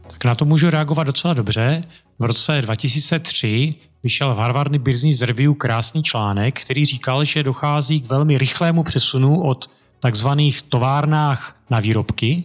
Tak 0.08 0.26
na 0.26 0.36
to 0.36 0.46
můžu 0.46 0.70
reagovat 0.70 1.04
docela 1.04 1.34
dobře. 1.34 1.84
V 2.20 2.24
roce 2.24 2.62
2003 2.62 3.76
vyšel 4.04 4.36
v 4.36 4.38
Harvardny 4.38 4.80
Business 4.80 5.22
Review 5.22 5.54
krásný 5.54 6.04
článek, 6.04 6.62
který 6.62 6.86
říkal, 6.86 7.24
že 7.24 7.44
dochází 7.44 8.02
k 8.02 8.10
velmi 8.10 8.38
rychlému 8.38 8.84
přesunu 8.84 9.42
od 9.42 9.70
takzvaných 10.00 10.62
továrnách 10.62 11.56
na 11.70 11.80
výrobky 11.80 12.44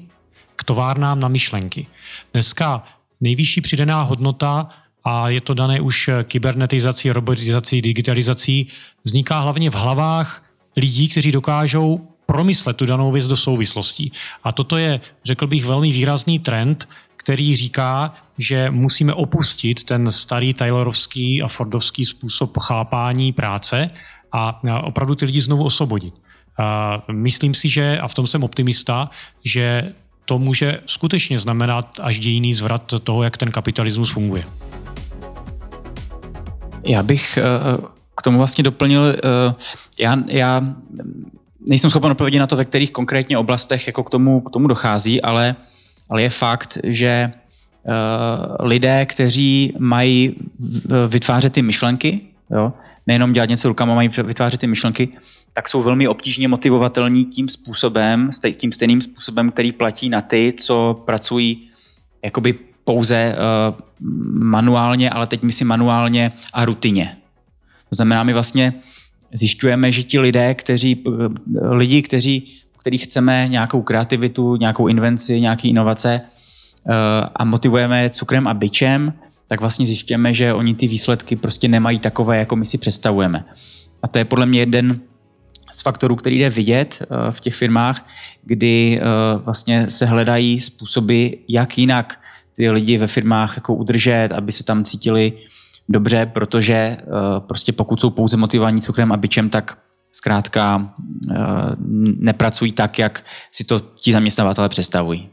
k 0.57 0.65
továrnám 0.65 1.21
na 1.21 1.29
myšlenky. 1.29 1.87
Dneska 2.33 2.85
nejvyšší 3.21 3.61
přidaná 3.61 4.03
hodnota 4.03 4.69
a 5.05 5.29
je 5.29 5.41
to 5.41 5.55
dané 5.55 5.81
už 5.81 6.11
kybernetizací, 6.25 7.11
robotizací, 7.11 7.83
digitalizací, 7.83 8.67
vzniká 9.05 9.41
hlavně 9.41 9.71
v 9.71 9.75
hlavách 9.75 10.43
lidí, 10.77 11.09
kteří 11.09 11.33
dokážou 11.33 12.09
promyslet 12.27 12.77
tu 12.77 12.87
danou 12.87 13.13
věc 13.13 13.29
do 13.29 13.37
souvislostí. 13.37 14.13
A 14.45 14.53
toto 14.53 14.77
je, 14.77 15.01
řekl 15.25 15.47
bych, 15.47 15.65
velmi 15.65 15.93
výrazný 15.93 16.39
trend, 16.39 16.89
který 17.17 17.57
říká, 17.57 18.15
že 18.39 18.71
musíme 18.71 19.15
opustit 19.15 19.85
ten 19.85 20.13
starý 20.13 20.55
Taylorovský 20.55 21.43
a 21.43 21.49
Fordovský 21.49 22.05
způsob 22.05 22.59
chápání 22.59 23.33
práce 23.33 23.91
a 24.33 24.61
opravdu 24.83 25.15
ty 25.15 25.25
lidi 25.25 25.41
znovu 25.41 25.65
osvobodit. 25.65 26.15
A 26.59 27.03
myslím 27.13 27.55
si, 27.55 27.69
že, 27.69 27.99
a 27.99 28.09
v 28.09 28.15
tom 28.15 28.27
jsem 28.27 28.45
optimista, 28.45 29.11
že 29.45 29.93
to 30.25 30.39
může 30.39 30.81
skutečně 30.87 31.39
znamenat 31.39 32.01
až 32.03 32.19
dějiný 32.19 32.55
zvrat 32.55 32.95
toho, 33.05 33.23
jak 33.23 33.37
ten 33.37 33.51
kapitalismus 33.51 34.11
funguje. 34.11 34.45
Já 36.85 37.03
bych 37.03 37.37
eh, 37.37 37.43
k 38.17 38.23
tomu 38.23 38.39
vlastně 38.39 38.65
doplnil, 38.65 39.03
eh, 39.03 39.55
já, 39.99 40.17
já 40.27 40.75
nejsem 41.69 41.91
schopen 41.91 42.11
odpovědět 42.11 42.39
na 42.39 42.47
to, 42.47 42.57
ve 42.57 42.65
kterých 42.65 42.91
konkrétně 42.91 43.39
oblastech 43.39 43.87
jako 43.87 44.05
k 44.05 44.11
tomu, 44.11 44.41
k 44.41 44.51
tomu 44.51 44.67
dochází, 44.67 45.23
ale, 45.23 45.57
ale 46.11 46.23
je 46.23 46.31
fakt, 46.31 46.79
že 46.85 47.07
eh, 47.07 47.33
lidé, 48.61 49.07
kteří 49.07 49.73
mají 49.79 50.37
vytvářet 51.09 51.53
ty 51.53 51.63
myšlenky, 51.63 52.21
jo, 52.51 52.73
nejenom 53.07 53.33
dělat 53.33 53.49
něco 53.49 53.69
rukama, 53.69 53.95
mají 53.95 54.09
vytvářet 54.09 54.61
ty 54.61 54.67
myšlenky, 54.67 55.09
tak 55.53 55.69
jsou 55.69 55.83
velmi 55.83 56.09
obtížně 56.09 56.49
motivovatelní 56.49 57.25
tím 57.25 57.49
způsobem, 57.49 58.31
tím 58.57 58.73
stejným 58.73 59.03
způsobem, 59.03 59.51
který 59.51 59.73
platí 59.73 60.09
na 60.09 60.21
ty, 60.21 60.55
co 60.57 61.03
pracují 61.05 61.69
jakoby 62.25 62.59
pouze 62.85 63.35
uh, 63.35 63.77
manuálně, 64.43 65.11
ale 65.11 65.27
teď 65.27 65.43
myslím 65.43 65.69
manuálně 65.69 66.33
a 66.53 66.65
rutině. 66.65 67.17
To 67.89 67.95
znamená, 67.95 68.23
my 68.23 68.33
vlastně 68.33 68.75
zjišťujeme, 69.33 69.93
že 69.93 70.03
ti 70.03 70.19
lidé, 70.19 70.55
kteří, 70.55 70.97
uh, 70.97 71.15
lidi, 71.71 72.03
kteří, 72.03 72.45
kterých 72.79 73.05
chceme 73.05 73.49
nějakou 73.49 73.83
kreativitu, 73.83 74.57
nějakou 74.57 74.87
invenci, 74.87 75.41
nějaké 75.41 75.69
inovace 75.69 76.21
uh, 76.21 76.93
a 77.37 77.45
motivujeme 77.45 78.11
cukrem 78.11 78.47
a 78.47 78.55
byčem, 78.55 79.13
tak 79.47 79.61
vlastně 79.61 79.87
zjišťujeme, 79.87 80.35
že 80.35 80.55
oni 80.55 80.75
ty 80.75 80.87
výsledky 80.87 81.37
prostě 81.37 81.69
nemají 81.69 81.99
takové, 81.99 82.39
jako 82.39 82.57
my 82.57 82.67
si 82.67 82.79
představujeme. 82.79 83.45
A 84.03 84.09
to 84.09 84.19
je 84.19 84.25
podle 84.25 84.47
mě 84.47 84.61
jeden 84.61 85.01
z 85.73 85.83
faktorů, 85.83 86.17
který 86.17 86.39
jde 86.39 86.51
vidět 86.51 87.03
v 87.31 87.41
těch 87.41 87.55
firmách, 87.55 88.09
kdy 88.43 89.01
vlastně 89.45 89.91
se 89.91 90.07
hledají 90.07 90.61
způsoby, 90.61 91.29
jak 91.49 91.79
jinak 91.79 92.21
ty 92.61 92.71
lidi 92.71 92.99
ve 92.99 93.07
firmách 93.07 93.57
jako 93.57 93.75
udržet, 93.75 94.29
aby 94.33 94.53
se 94.53 94.65
tam 94.65 94.85
cítili 94.85 95.33
dobře, 95.89 96.27
protože 96.27 96.97
prostě 97.39 97.73
pokud 97.73 98.01
jsou 98.01 98.11
pouze 98.11 98.37
motivovaní 98.37 98.81
cukrem 98.81 99.13
a 99.13 99.17
byčem, 99.17 99.51
tak 99.51 99.79
zkrátka 100.13 100.93
nepracují 102.21 102.73
tak, 102.73 102.99
jak 102.99 103.25
si 103.53 103.65
to 103.65 103.81
ti 103.81 104.13
zaměstnavatele 104.13 104.69
představují. 104.69 105.29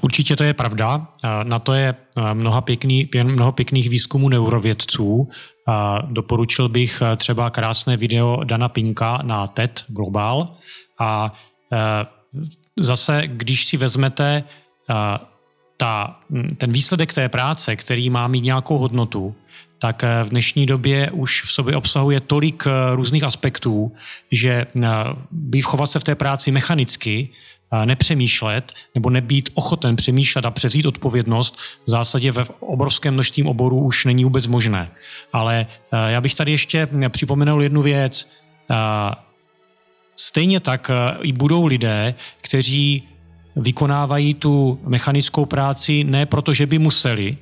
Určitě 0.00 0.36
to 0.36 0.44
je 0.44 0.54
pravda. 0.54 1.06
Na 1.42 1.58
to 1.58 1.72
je 1.72 1.94
mnoha 2.32 2.60
pěkný, 2.60 3.10
mnoho 3.22 3.52
pěkných 3.52 3.88
výzkumů 3.88 4.28
neurovědců. 4.28 5.28
Doporučil 6.06 6.68
bych 6.68 7.02
třeba 7.16 7.50
krásné 7.50 7.96
video 7.96 8.44
Dana 8.44 8.68
Pinka 8.68 9.18
na 9.22 9.46
TED 9.46 9.84
Global. 9.88 10.54
A 11.00 11.32
zase, 12.80 13.22
když 13.26 13.64
si 13.64 13.76
vezmete 13.76 14.44
ta, 15.76 16.20
ten 16.58 16.72
výsledek 16.72 17.12
té 17.12 17.28
práce, 17.28 17.76
který 17.76 18.10
má 18.10 18.28
mít 18.28 18.44
nějakou 18.44 18.78
hodnotu, 18.78 19.34
tak 19.78 20.02
v 20.24 20.28
dnešní 20.28 20.66
době 20.66 21.10
už 21.10 21.42
v 21.42 21.52
sobě 21.52 21.76
obsahuje 21.76 22.20
tolik 22.20 22.64
různých 22.94 23.24
aspektů, 23.24 23.92
že 24.32 24.66
být 25.30 25.62
chovat 25.62 25.86
se 25.86 25.98
v 25.98 26.04
té 26.04 26.14
práci 26.14 26.50
mechanicky 26.50 27.28
nepřemýšlet 27.84 28.72
nebo 28.94 29.10
nebýt 29.10 29.50
ochoten 29.54 29.96
přemýšlet 29.96 30.44
a 30.44 30.50
převzít 30.50 30.86
odpovědnost 30.86 31.58
v 31.86 31.90
zásadě 31.90 32.32
ve 32.32 32.44
obrovském 32.60 33.14
množství 33.14 33.42
oborů 33.42 33.80
už 33.80 34.04
není 34.04 34.24
vůbec 34.24 34.46
možné. 34.46 34.90
Ale 35.32 35.66
já 36.08 36.20
bych 36.20 36.34
tady 36.34 36.52
ještě 36.52 36.88
připomenul 37.08 37.62
jednu 37.62 37.82
věc. 37.82 38.30
Stejně 40.16 40.60
tak 40.60 40.90
eh, 40.90 41.18
i 41.22 41.32
budou 41.32 41.66
lidé, 41.66 42.14
kteří 42.40 43.02
vykonávají 43.56 44.34
tu 44.34 44.80
mechanickou 44.86 45.46
práci 45.46 46.04
ne 46.04 46.26
proto, 46.26 46.54
že 46.54 46.66
by 46.66 46.78
museli, 46.78 47.38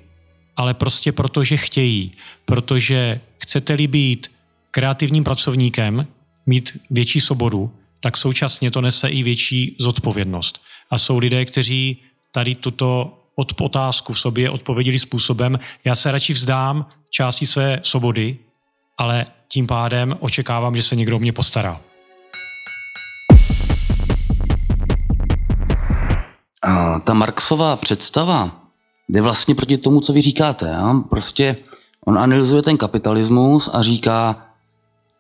ale 0.57 0.75
prostě 0.75 1.13
proto, 1.13 1.45
že 1.45 1.57
chtějí. 1.57 2.13
Protože 2.45 3.21
chcete-li 3.39 3.87
být 3.87 4.31
kreativním 4.71 5.25
pracovníkem, 5.25 6.07
mít 6.47 6.81
větší 6.91 7.21
svobodu, 7.21 7.73
tak 8.01 8.17
současně 8.17 8.71
to 8.71 8.81
nese 8.81 9.09
i 9.09 9.23
větší 9.23 9.77
zodpovědnost. 9.79 10.63
A 10.91 10.99
jsou 10.99 11.19
lidé, 11.19 11.45
kteří 11.45 12.03
tady 12.33 12.55
tuto 12.55 13.19
otázku 13.61 14.13
v 14.13 14.21
sobě 14.21 14.51
odpověděli 14.51 14.99
způsobem, 14.99 15.59
já 15.85 15.95
se 15.95 16.13
radši 16.13 16.33
vzdám 16.33 16.87
části 17.11 17.47
své 17.47 17.81
svobody, 17.83 18.37
ale 18.99 19.27
tím 19.49 19.67
pádem 19.67 20.17
očekávám, 20.21 20.77
že 20.77 20.83
se 20.83 20.97
někdo 20.97 21.17
o 21.17 21.19
mě 21.19 21.33
postará. 21.33 21.81
Ta 27.05 27.15
Marxová 27.15 27.77
představa 27.77 28.51
jde 29.09 29.23
vlastně 29.23 29.55
proti 29.55 29.79
tomu, 29.79 30.01
co 30.01 30.13
vy 30.13 30.21
říkáte. 30.21 30.77
Prostě 31.11 31.57
on 32.07 32.19
analyzuje 32.19 32.63
ten 32.63 32.77
kapitalismus 32.77 33.71
a 33.73 33.83
říká, 33.83 34.37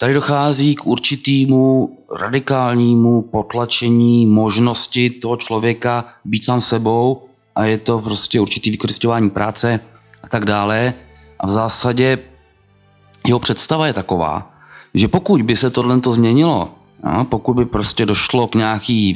Tady 0.03 0.15
dochází 0.15 0.75
k 0.75 0.87
určitému 0.87 1.99
radikálnímu 2.21 3.23
potlačení 3.23 4.27
možnosti 4.27 5.11
toho 5.11 5.37
člověka 5.37 6.05
být 6.25 6.45
sám 6.45 6.61
sebou 6.61 7.23
a 7.55 7.65
je 7.65 7.79
to 7.79 7.99
prostě 7.99 8.41
určitý 8.41 8.71
vykořišťování 8.71 9.31
práce 9.31 9.81
a 10.23 10.29
tak 10.29 10.45
dále. 10.45 10.95
A 11.41 11.47
v 11.47 11.51
zásadě 11.51 12.19
jeho 13.27 13.39
představa 13.39 13.87
je 13.87 13.93
taková, 13.93 14.51
že 14.95 15.09
pokud 15.09 15.43
by 15.43 15.57
se 15.57 15.71
tohle 15.71 16.01
to 16.01 16.13
změnilo, 16.13 16.75
a 17.03 17.25
pokud 17.25 17.55
by 17.55 17.65
prostě 17.65 18.07
došlo 18.07 18.47
k 18.47 18.55
nějaký 18.55 19.15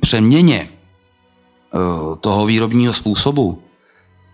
přeměně 0.00 0.68
toho 2.20 2.46
výrobního 2.46 2.94
způsobu, 2.94 3.62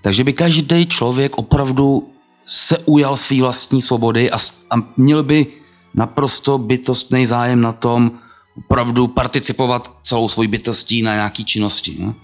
takže 0.02 0.24
by 0.24 0.32
každý 0.32 0.86
člověk 0.86 1.38
opravdu 1.38 2.08
se 2.46 2.78
ujal 2.78 3.16
své 3.16 3.40
vlastní 3.40 3.82
svobody 3.82 4.30
a, 4.30 4.38
a 4.70 4.74
měl 4.96 5.22
by 5.22 5.46
naprosto 5.94 6.58
bytostný 6.58 7.26
zájem 7.26 7.60
na 7.60 7.72
tom 7.72 8.10
opravdu 8.56 9.06
participovat 9.06 9.90
celou 10.02 10.28
svojí 10.28 10.48
bytostí 10.48 11.02
na 11.02 11.14
nějaký 11.14 11.44
činnosti. 11.44 11.96
Ne? 11.98 12.14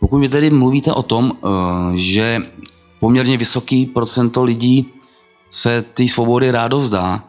Pokud 0.00 0.18
vy 0.18 0.28
tedy 0.28 0.50
mluvíte 0.50 0.92
o 0.92 1.02
tom, 1.02 1.32
eh, 1.32 1.48
že 1.96 2.42
poměrně 3.00 3.36
vysoký 3.36 3.86
procento 3.86 4.44
lidí 4.44 4.86
se 5.50 5.82
té 5.82 6.08
svobody 6.08 6.50
rádo 6.50 6.78
vzdá, 6.78 7.24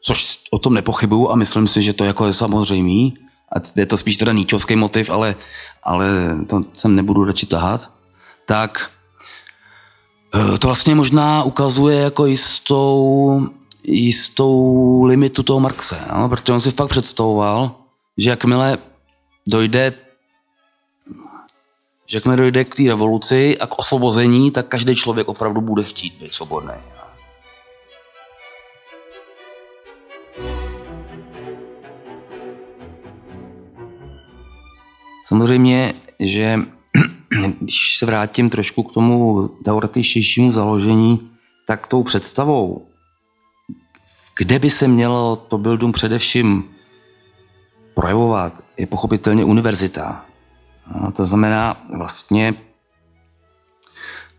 což 0.00 0.38
o 0.50 0.58
tom 0.58 0.74
nepochybuju 0.74 1.30
a 1.30 1.36
myslím 1.36 1.66
si, 1.66 1.82
že 1.82 1.92
to 1.92 2.04
jako 2.04 2.26
je 2.26 2.32
samozřejmý, 2.32 3.18
a 3.52 3.60
je 3.76 3.86
to 3.86 3.96
spíš 3.96 4.16
teda 4.16 4.32
níčovský 4.32 4.76
motiv, 4.76 5.10
ale, 5.10 5.34
ale 5.82 6.06
to 6.46 6.62
sem 6.72 6.94
nebudu 6.94 7.24
radši 7.24 7.46
tahat, 7.46 7.90
tak 8.46 8.90
eh, 10.34 10.58
to 10.58 10.68
vlastně 10.68 10.94
možná 10.94 11.42
ukazuje 11.42 12.00
jako 12.00 12.26
jistou 12.26 13.48
jistou 13.84 15.04
limitu 15.04 15.42
toho 15.42 15.60
Marxe, 15.60 15.98
jo? 16.16 16.28
protože 16.28 16.52
on 16.52 16.60
si 16.60 16.70
fakt 16.70 16.88
představoval, 16.88 17.74
že 18.18 18.30
jakmile 18.30 18.78
dojde 19.46 19.92
že 22.08 22.16
jakmile 22.16 22.36
dojde 22.36 22.64
k 22.64 22.74
té 22.74 22.82
revoluci 22.82 23.58
a 23.58 23.66
k 23.66 23.78
osvobození, 23.78 24.50
tak 24.50 24.68
každý 24.68 24.96
člověk 24.96 25.28
opravdu 25.28 25.60
bude 25.60 25.84
chtít 25.84 26.14
být 26.20 26.32
svobodný. 26.32 26.97
Samozřejmě, 35.28 35.94
že 36.20 36.58
když 37.60 37.98
se 37.98 38.06
vrátím 38.06 38.50
trošku 38.50 38.82
k 38.82 38.92
tomu 38.92 39.48
teoretičtějšímu 39.48 40.52
založení, 40.52 41.30
tak 41.66 41.86
tou 41.86 42.02
představou 42.02 42.88
kde 44.38 44.58
by 44.58 44.70
se 44.70 44.88
mělo 44.88 45.36
to 45.36 45.58
Bildum 45.58 45.92
především 45.92 46.64
projevovat, 47.94 48.64
je 48.76 48.86
pochopitelně 48.86 49.44
univerzita. 49.44 50.26
No, 50.94 51.12
to 51.12 51.24
znamená 51.24 51.76
vlastně 51.96 52.54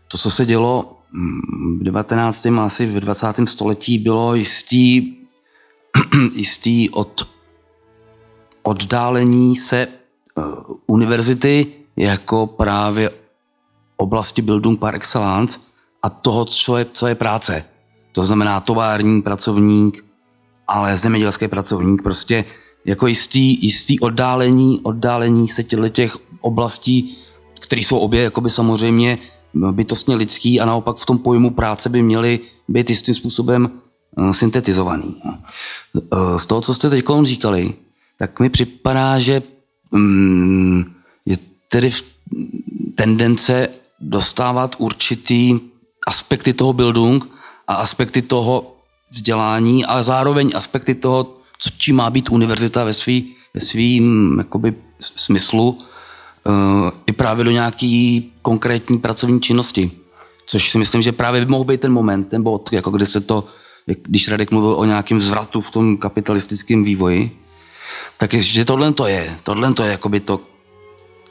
to, 0.08 0.18
co 0.18 0.30
se 0.30 0.46
dělo 0.46 0.98
v 1.80 1.82
19. 1.82 2.46
a 2.46 2.64
asi 2.64 2.86
v 2.86 3.00
20. 3.00 3.26
století, 3.44 3.98
bylo 3.98 4.34
jistý, 4.34 5.14
jistý 6.34 6.90
od, 6.90 7.28
oddálení 8.62 9.56
se 9.56 9.88
uh, 10.34 10.69
univerzity 10.90 11.66
jako 11.96 12.46
právě 12.46 13.10
oblasti 13.96 14.42
Bildung 14.42 14.78
par 14.78 14.94
excellence 14.94 15.60
a 16.02 16.10
toho, 16.10 16.44
co 16.44 16.76
je, 16.76 16.86
co 16.92 17.06
je 17.06 17.14
práce. 17.14 17.64
To 18.12 18.24
znamená 18.24 18.60
tovární 18.60 19.22
pracovník, 19.22 20.04
ale 20.68 20.98
zemědělský 20.98 21.48
pracovník, 21.48 22.02
prostě 22.02 22.44
jako 22.84 23.06
jistý, 23.06 23.64
jistý 23.64 24.00
oddálení, 24.00 24.80
oddálení 24.82 25.48
se 25.48 25.62
těch 25.62 26.16
oblastí, 26.40 27.18
které 27.60 27.80
jsou 27.80 27.98
obě 27.98 28.22
jakoby 28.22 28.50
samozřejmě 28.50 29.18
bytostně 29.54 30.16
lidský 30.16 30.60
a 30.60 30.64
naopak 30.64 30.96
v 30.96 31.06
tom 31.06 31.18
pojmu 31.18 31.50
práce 31.50 31.88
by 31.88 32.02
měly 32.02 32.40
být 32.68 32.90
jistým 32.90 33.14
způsobem 33.14 33.70
uh, 34.16 34.32
syntetizovaný. 34.32 35.22
Uh, 35.94 36.36
z 36.38 36.46
toho, 36.46 36.60
co 36.60 36.74
jste 36.74 36.90
teď 36.90 37.04
říkali, 37.22 37.74
tak 38.18 38.40
mi 38.40 38.50
připadá, 38.50 39.18
že 39.18 39.42
um, 39.90 40.94
je 41.26 41.38
tedy 41.68 41.90
tendence 42.94 43.68
dostávat 44.00 44.76
určitý 44.78 45.60
aspekty 46.06 46.52
toho 46.52 46.72
Bildung 46.72 47.28
a 47.68 47.74
aspekty 47.74 48.22
toho 48.22 48.76
vzdělání, 49.10 49.84
ale 49.84 50.04
zároveň 50.04 50.52
aspekty 50.54 50.94
toho, 50.94 51.36
co, 51.58 51.70
čím 51.78 51.96
má 51.96 52.10
být 52.10 52.30
univerzita 52.30 52.84
ve, 52.84 52.92
svý, 52.92 53.34
ve 53.54 53.60
svým 53.60 54.34
jakoby, 54.38 54.74
smyslu 55.00 55.70
uh, 55.70 56.90
i 57.06 57.12
právě 57.12 57.44
do 57.44 57.50
nějaký 57.50 58.32
konkrétní 58.42 58.98
pracovní 58.98 59.40
činnosti. 59.40 59.90
Což 60.46 60.70
si 60.70 60.78
myslím, 60.78 61.02
že 61.02 61.12
právě 61.12 61.40
by 61.40 61.50
mohl 61.50 61.64
být 61.64 61.80
ten 61.80 61.92
moment, 61.92 62.24
ten 62.24 62.42
bod, 62.42 62.72
jako 62.72 62.90
kde 62.90 63.06
se 63.06 63.20
to, 63.20 63.44
když 63.86 64.28
Radek 64.28 64.50
mluvil 64.50 64.74
o 64.74 64.84
nějakém 64.84 65.20
zvratu 65.20 65.60
v 65.60 65.70
tom 65.70 65.96
kapitalistickém 65.96 66.84
vývoji, 66.84 67.30
tak 68.18 68.32
je, 68.32 68.42
že 68.42 68.64
tohle 68.64 68.92
to 68.92 69.06
je, 69.06 69.36
tohle 69.42 69.74
to 69.74 69.82
je 69.82 69.90
jakoby 69.90 70.20
to, 70.20 70.40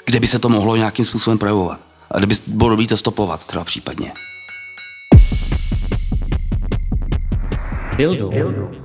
kde 0.06 0.20
by 0.20 0.28
se 0.28 0.40
to 0.40 0.50
mohlo 0.50 0.76
nějakým 0.76 1.06
způsobem 1.06 1.38
projevovat. 1.38 1.80
A 2.12 2.18
kde 2.18 2.28
by 2.28 2.36
bylo 2.48 2.70
dobré 2.70 2.88
to 2.88 2.98
stopovat 2.98 3.48
třeba 3.48 3.64
případně. 3.64 4.12
Bildu. 7.98 8.32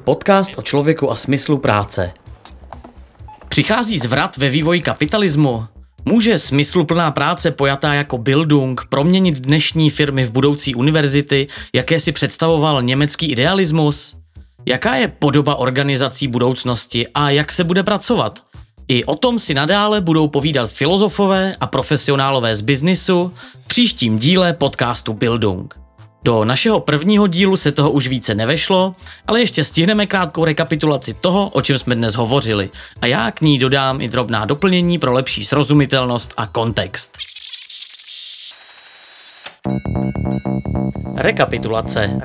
Podcast 0.04 0.52
o 0.56 0.62
člověku 0.62 1.10
a 1.10 1.16
smyslu 1.16 1.58
práce. 1.58 2.12
Přichází 3.48 3.98
zvrat 3.98 4.36
ve 4.36 4.48
vývoji 4.48 4.80
kapitalismu? 4.80 5.66
Může 6.04 6.38
smysluplná 6.38 7.10
práce 7.10 7.50
pojatá 7.50 7.94
jako 7.94 8.18
Bildung 8.18 8.86
proměnit 8.88 9.40
dnešní 9.40 9.90
firmy 9.90 10.24
v 10.24 10.32
budoucí 10.32 10.74
univerzity, 10.74 11.46
jaké 11.74 12.00
si 12.00 12.12
představoval 12.12 12.82
německý 12.82 13.32
idealismus? 13.32 14.16
Jaká 14.66 14.94
je 14.94 15.08
podoba 15.08 15.54
organizací 15.54 16.28
budoucnosti 16.28 17.06
a 17.14 17.30
jak 17.30 17.52
se 17.52 17.64
bude 17.64 17.82
pracovat? 17.82 18.38
I 18.88 19.04
o 19.04 19.16
tom 19.16 19.38
si 19.38 19.54
nadále 19.54 20.00
budou 20.00 20.28
povídat 20.28 20.70
filozofové 20.70 21.56
a 21.60 21.66
profesionálové 21.66 22.56
z 22.56 22.60
biznisu 22.60 23.32
v 23.64 23.68
příštím 23.68 24.18
díle 24.18 24.52
podcastu 24.52 25.12
Bildung. 25.12 25.74
Do 26.24 26.44
našeho 26.44 26.80
prvního 26.80 27.26
dílu 27.26 27.56
se 27.56 27.72
toho 27.72 27.90
už 27.90 28.08
více 28.08 28.34
nevešlo, 28.34 28.94
ale 29.26 29.40
ještě 29.40 29.64
stihneme 29.64 30.06
krátkou 30.06 30.44
rekapitulaci 30.44 31.14
toho, 31.14 31.48
o 31.48 31.62
čem 31.62 31.78
jsme 31.78 31.94
dnes 31.94 32.14
hovořili 32.14 32.70
a 33.00 33.06
já 33.06 33.30
k 33.30 33.40
ní 33.40 33.58
dodám 33.58 34.00
i 34.00 34.08
drobná 34.08 34.44
doplnění 34.44 34.98
pro 34.98 35.12
lepší 35.12 35.44
srozumitelnost 35.44 36.34
a 36.36 36.46
kontext. 36.46 37.18
Rekapitulace. 41.16 42.20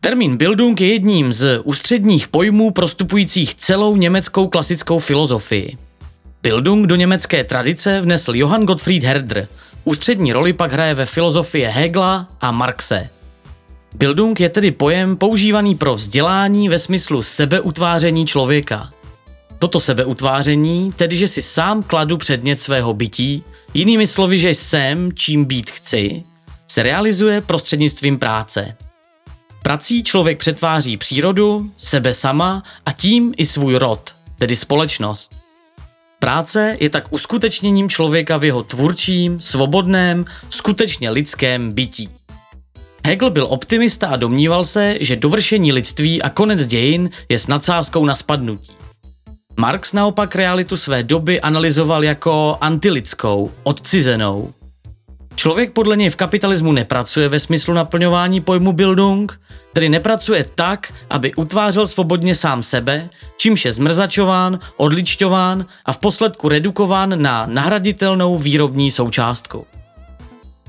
Termín 0.00 0.36
Bildung 0.36 0.80
je 0.80 0.92
jedním 0.92 1.32
z 1.32 1.60
ústředních 1.64 2.28
pojmů 2.28 2.70
prostupujících 2.70 3.54
celou 3.54 3.96
německou 3.96 4.48
klasickou 4.48 4.98
filozofii. 4.98 5.78
Bildung 6.42 6.86
do 6.86 6.96
německé 6.96 7.44
tradice 7.44 8.00
vnesl 8.00 8.34
Johann 8.34 8.66
Gottfried 8.66 9.04
Herder– 9.04 9.48
Ústřední 9.88 10.32
roli 10.32 10.52
pak 10.52 10.72
hraje 10.72 10.94
ve 10.94 11.06
filozofii 11.06 11.64
Hegla 11.64 12.28
a 12.40 12.50
Marxe. 12.50 13.10
Bildung 13.94 14.40
je 14.40 14.48
tedy 14.48 14.70
pojem 14.70 15.16
používaný 15.16 15.74
pro 15.74 15.94
vzdělání 15.94 16.68
ve 16.68 16.78
smyslu 16.78 17.22
sebeutváření 17.22 18.26
člověka. 18.26 18.90
Toto 19.58 19.80
sebeutváření, 19.80 20.92
tedy 20.96 21.16
že 21.16 21.28
si 21.28 21.42
sám 21.42 21.82
kladu 21.82 22.16
předmět 22.16 22.60
svého 22.60 22.94
bytí, 22.94 23.44
jinými 23.74 24.06
slovy, 24.06 24.38
že 24.38 24.50
jsem, 24.50 25.12
čím 25.14 25.44
být 25.44 25.70
chci, 25.70 26.22
se 26.66 26.82
realizuje 26.82 27.40
prostřednictvím 27.40 28.18
práce. 28.18 28.76
Prací 29.62 30.02
člověk 30.02 30.38
přetváří 30.38 30.96
přírodu, 30.96 31.70
sebe 31.78 32.14
sama 32.14 32.62
a 32.86 32.92
tím 32.92 33.34
i 33.36 33.46
svůj 33.46 33.74
rod, 33.74 34.14
tedy 34.38 34.56
společnost. 34.56 35.32
Práce 36.18 36.76
je 36.80 36.90
tak 36.90 37.04
uskutečněním 37.10 37.88
člověka 37.88 38.36
v 38.36 38.44
jeho 38.44 38.62
tvůrčím, 38.62 39.40
svobodném, 39.40 40.24
skutečně 40.50 41.10
lidském 41.10 41.72
bytí. 41.72 42.08
Hegel 43.06 43.30
byl 43.30 43.46
optimista 43.50 44.08
a 44.08 44.16
domníval 44.16 44.64
se, 44.64 44.96
že 45.00 45.16
dovršení 45.16 45.72
lidství 45.72 46.22
a 46.22 46.30
konec 46.30 46.66
dějin 46.66 47.10
je 47.28 47.38
s 47.38 47.46
nadsázkou 47.46 48.04
na 48.04 48.14
spadnutí. 48.14 48.72
Marx 49.56 49.92
naopak 49.92 50.36
realitu 50.36 50.76
své 50.76 51.02
doby 51.02 51.40
analyzoval 51.40 52.04
jako 52.04 52.58
antilidskou, 52.60 53.52
odcizenou. 53.62 54.52
Člověk 55.38 55.72
podle 55.72 55.96
něj 55.96 56.10
v 56.10 56.16
kapitalismu 56.16 56.72
nepracuje 56.72 57.28
ve 57.28 57.40
smyslu 57.40 57.74
naplňování 57.74 58.40
pojmu 58.40 58.72
Bildung, 58.72 59.40
tedy 59.72 59.88
nepracuje 59.88 60.46
tak, 60.54 60.92
aby 61.10 61.34
utvářel 61.34 61.86
svobodně 61.86 62.34
sám 62.34 62.62
sebe, 62.62 63.10
čímž 63.36 63.64
je 63.64 63.72
zmrzačován, 63.72 64.58
odličťován 64.76 65.66
a 65.84 65.92
v 65.92 65.98
posledku 65.98 66.48
redukován 66.48 67.22
na 67.22 67.46
nahraditelnou 67.46 68.38
výrobní 68.38 68.90
součástku. 68.90 69.66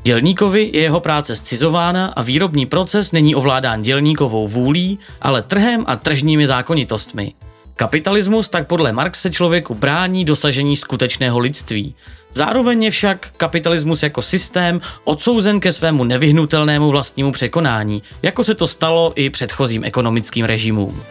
Dělníkovi 0.03 0.69
je 0.73 0.81
jeho 0.81 0.99
práce 0.99 1.35
scizována 1.35 2.13
a 2.15 2.21
výrobní 2.21 2.65
proces 2.65 3.11
není 3.11 3.35
ovládán 3.35 3.81
dělníkovou 3.81 4.47
vůlí, 4.47 4.99
ale 5.21 5.41
trhem 5.41 5.83
a 5.87 5.95
tržními 5.95 6.47
zákonitostmi– 6.47 7.33
Kapitalismus 7.79 8.49
tak 8.49 8.67
podle 8.67 8.93
Marxe 8.93 9.29
člověku 9.29 9.75
brání 9.75 10.25
dosažení 10.25 10.77
skutečného 10.77 11.39
lidství. 11.39 11.95
Zároveň 12.31 12.83
je 12.83 12.91
však 12.91 13.27
kapitalismus 13.37 14.03
jako 14.03 14.21
systém 14.21 14.81
odsouzen 15.03 15.59
ke 15.59 15.71
svému 15.71 16.03
nevyhnutelnému 16.03 16.91
vlastnímu 16.91 17.31
překonání, 17.31 18.03
jako 18.21 18.43
se 18.43 18.55
to 18.55 18.67
stalo 18.67 19.13
i 19.15 19.29
předchozím 19.29 19.83
ekonomickým 19.83 20.45
režimům. 20.45 21.03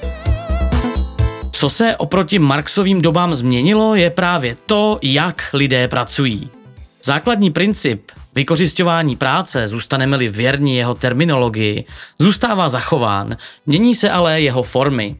Co 1.51 1.71
se 1.71 1.97
oproti 1.97 2.39
Marxovým 2.39 3.03
dobám 3.03 3.35
změnilo, 3.35 3.95
je 3.95 4.11
právě 4.11 4.57
to, 4.67 4.99
jak 5.03 5.51
lidé 5.53 5.89
pracují. 5.89 6.51
Základní 7.03 7.51
princip 7.51 8.11
vykořišťování 8.35 9.17
práce, 9.17 9.69
zůstaneme-li 9.69 10.29
věrní 10.29 10.77
jeho 10.77 10.95
terminologii, 10.95 11.85
zůstává 12.19 12.69
zachován, 12.69 13.37
mění 13.67 13.95
se 13.95 14.11
ale 14.11 14.41
jeho 14.41 14.63
formy. 14.63 15.17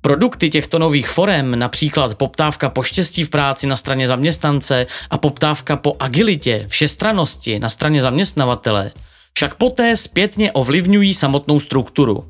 Produkty 0.00 0.50
těchto 0.50 0.78
nových 0.78 1.08
forem, 1.08 1.58
například 1.58 2.14
poptávka 2.14 2.70
po 2.70 2.82
štěstí 2.82 3.24
v 3.24 3.30
práci 3.30 3.66
na 3.66 3.76
straně 3.76 4.08
zaměstnance 4.08 4.86
a 5.10 5.18
poptávka 5.18 5.76
po 5.76 5.96
agilitě, 6.00 6.64
všestranosti 6.68 7.58
na 7.58 7.68
straně 7.68 8.02
zaměstnavatele, 8.02 8.90
však 9.34 9.54
poté 9.54 9.96
zpětně 9.96 10.52
ovlivňují 10.52 11.14
samotnou 11.14 11.60
strukturu. 11.60 12.24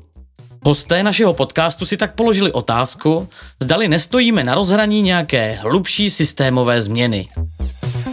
Hosté 0.65 1.03
našeho 1.03 1.33
podcastu 1.33 1.85
si 1.85 1.97
tak 1.97 2.15
položili 2.15 2.51
otázku, 2.51 3.29
zdali 3.61 3.87
nestojíme 3.87 4.43
na 4.43 4.55
rozhraní 4.55 5.01
nějaké 5.01 5.53
hlubší 5.61 6.09
systémové 6.09 6.81
změny. 6.81 7.27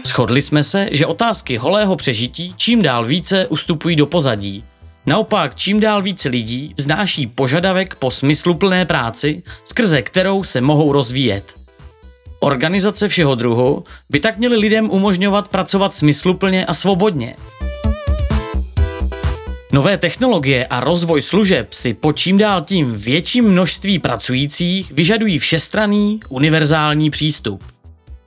Shodli 0.06 0.42
jsme 0.42 0.64
se, 0.64 0.88
že 0.92 1.06
otázky 1.06 1.56
holého 1.56 1.96
přežití 1.96 2.54
čím 2.56 2.82
dál 2.82 3.04
více 3.04 3.46
ustupují 3.46 3.96
do 3.96 4.06
pozadí– 4.06 4.64
Naopak, 5.08 5.54
čím 5.54 5.80
dál 5.80 6.02
více 6.02 6.28
lidí 6.28 6.74
vznáší 6.76 7.26
požadavek 7.26 7.94
po 7.94 8.10
smysluplné 8.10 8.84
práci, 8.84 9.42
skrze 9.64 10.02
kterou 10.02 10.44
se 10.44 10.60
mohou 10.60 10.92
rozvíjet. 10.92 11.54
Organizace 12.40 13.08
všeho 13.08 13.34
druhu 13.34 13.84
by 14.10 14.20
tak 14.20 14.38
měly 14.38 14.56
lidem 14.56 14.90
umožňovat 14.90 15.48
pracovat 15.48 15.94
smysluplně 15.94 16.66
a 16.66 16.74
svobodně. 16.74 17.36
Nové 19.72 19.98
technologie 19.98 20.66
a 20.66 20.80
rozvoj 20.80 21.22
služeb 21.22 21.72
si 21.72 21.94
po 21.94 22.12
čím 22.12 22.38
dál 22.38 22.62
tím 22.62 22.94
větším 22.94 23.44
množství 23.44 23.98
pracujících 23.98 24.92
vyžadují 24.92 25.38
všestraný, 25.38 26.20
univerzální 26.28 27.10
přístup. 27.10 27.64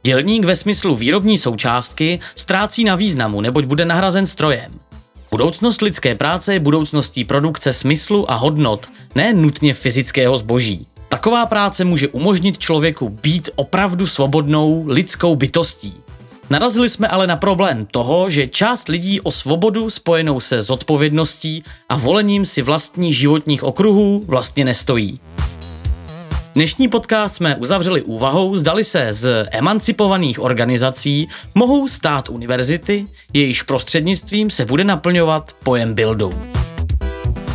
Dělník 0.04 0.46
ve 0.46 0.56
smyslu 0.56 0.96
výrobní 0.96 1.38
součástky 1.38 2.20
ztrácí 2.36 2.84
na 2.84 2.96
významu, 2.96 3.42
neboť 3.42 3.66
bude 3.66 3.86
nahrazen 3.86 4.28
strojem. 4.28 4.89
Budoucnost 5.32 5.82
lidské 5.82 6.16
práce 6.16 6.54
je 6.54 6.60
budoucností 6.60 7.26
produkce 7.26 7.74
smyslu 7.74 8.32
a 8.32 8.36
hodnot, 8.36 8.90
ne 9.16 9.34
nutně 9.34 9.74
fyzického 9.74 10.38
zboží. 10.38 10.88
Taková 11.10 11.46
práce 11.46 11.84
může 11.86 12.08
umožnit 12.08 12.58
člověku 12.58 13.10
být 13.10 13.50
opravdu 13.56 14.08
svobodnou 14.08 14.84
lidskou 14.88 15.36
bytostí. 15.36 15.94
Narazili 16.50 16.90
jsme 16.90 17.08
ale 17.08 17.28
na 17.28 17.36
problém 17.36 17.86
toho, 17.86 18.30
že 18.30 18.48
část 18.48 18.88
lidí 18.88 19.22
o 19.22 19.32
svobodu 19.32 19.90
spojenou 19.90 20.40
se 20.40 20.62
zodpovědností 20.62 21.64
a 21.90 21.98
volením 21.98 22.46
si 22.46 22.62
vlastních 22.62 23.18
životních 23.18 23.64
okruhů 23.64 24.24
vlastně 24.28 24.66
nestojí. 24.66 25.20
Dnešní 26.56 26.88
podcast 26.88 27.36
jsme 27.36 27.56
uzavřeli 27.56 28.02
úvahou, 28.02 28.56
zdali 28.56 28.84
se 28.84 29.14
z 29.14 29.46
emancipovaných 29.52 30.40
organizací 30.40 31.28
mohou 31.56 31.88
stát 31.88 32.30
univerzity, 32.30 33.08
jejíž 33.34 33.64
prostřednictvím 33.64 34.50
se 34.50 34.66
bude 34.66 34.84
naplňovat 34.84 35.56
pojem 35.64 35.94
buildu. 35.94 36.34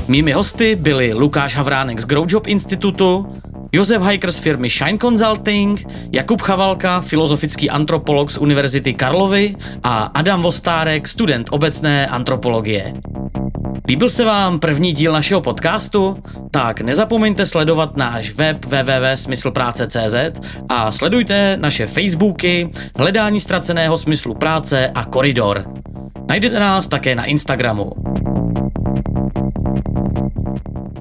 Mými 0.09 0.33
hosty 0.33 0.77
byli 0.77 1.15
Lukáš 1.15 1.57
Havránek 1.57 2.01
z 2.01 2.05
Growjob 2.05 2.47
institutu, 2.47 3.41
Josef 3.75 4.03
Hajker 4.03 4.33
z 4.33 4.39
firmy 4.39 4.71
Shine 4.71 4.99
Consulting, 4.99 5.87
Jakub 6.13 6.43
Chavalka, 6.43 7.01
filozofický 7.01 7.71
antropolog 7.71 8.31
z 8.31 8.39
Univerzity 8.39 8.95
Karlovy 8.95 9.55
a 9.83 10.03
Adam 10.15 10.43
Vostárek, 10.43 11.09
student 11.09 11.49
obecné 11.51 12.07
antropologie. 12.07 12.95
Líbil 13.89 14.11
se 14.11 14.25
vám 14.25 14.59
první 14.59 14.93
díl 14.93 15.13
našeho 15.13 15.41
podcastu? 15.41 16.23
Tak 16.51 16.81
nezapomeňte 16.81 17.47
sledovat 17.47 17.97
náš 17.97 18.31
web 18.31 18.65
www.smyslpráce.cz 18.65 20.17
a 20.69 20.93
sledujte 20.93 21.57
naše 21.61 21.87
Facebooky, 21.87 22.71
hledání 22.99 23.41
ztraceného 23.41 23.99
smyslu 23.99 24.35
práce 24.35 24.91
a 24.95 25.05
koridor. 25.05 25.65
Najdete 26.29 26.61
nás 26.61 26.87
také 26.87 27.15
na 27.15 27.25
Instagramu. 27.25 28.14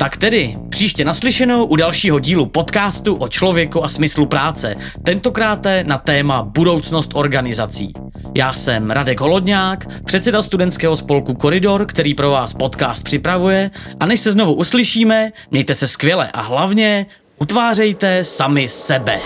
Tak 0.04 0.18
tedy, 0.18 0.58
příště 0.70 1.06
naslyšenou 1.06 1.66
u 1.66 1.76
dalšího 1.76 2.20
dílu 2.20 2.46
podcastu 2.46 3.16
o 3.16 3.28
člověku 3.28 3.84
a 3.84 3.88
smyslu 3.88 4.26
práce, 4.26 4.76
tentokrát 5.04 5.68
na 5.84 5.98
téma 5.98 6.44
budoucnost 6.44 7.12
organizací. 7.14 7.94
Já 8.36 8.54
jsem 8.54 8.92
Radek 8.92 9.20
Holodňák, 9.20 10.04
předseda 10.04 10.42
studentského 10.42 10.96
spolku 10.96 11.34
Koridor, 11.34 11.86
který 11.86 12.14
pro 12.14 12.32
vás 12.32 12.54
podcast 12.54 13.04
připravuje 13.04 13.72
a 14.00 14.06
než 14.06 14.20
se 14.20 14.32
znovu 14.32 14.54
uslyšíme, 14.54 15.32
mějte 15.52 15.76
se 15.76 15.88
skvěle 15.88 16.30
a 16.34 16.42
hlavně 16.42 17.06
utvářejte 17.40 18.24
sami 18.24 18.68
sebe. 18.68 19.20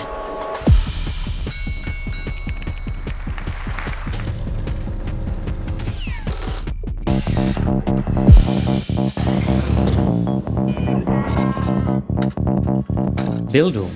Bildung. 13.50 13.92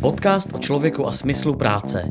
Podcast 0.00 0.52
o 0.52 0.58
člověku 0.58 1.06
a 1.06 1.12
smyslu 1.12 1.54
práce. 1.54 2.10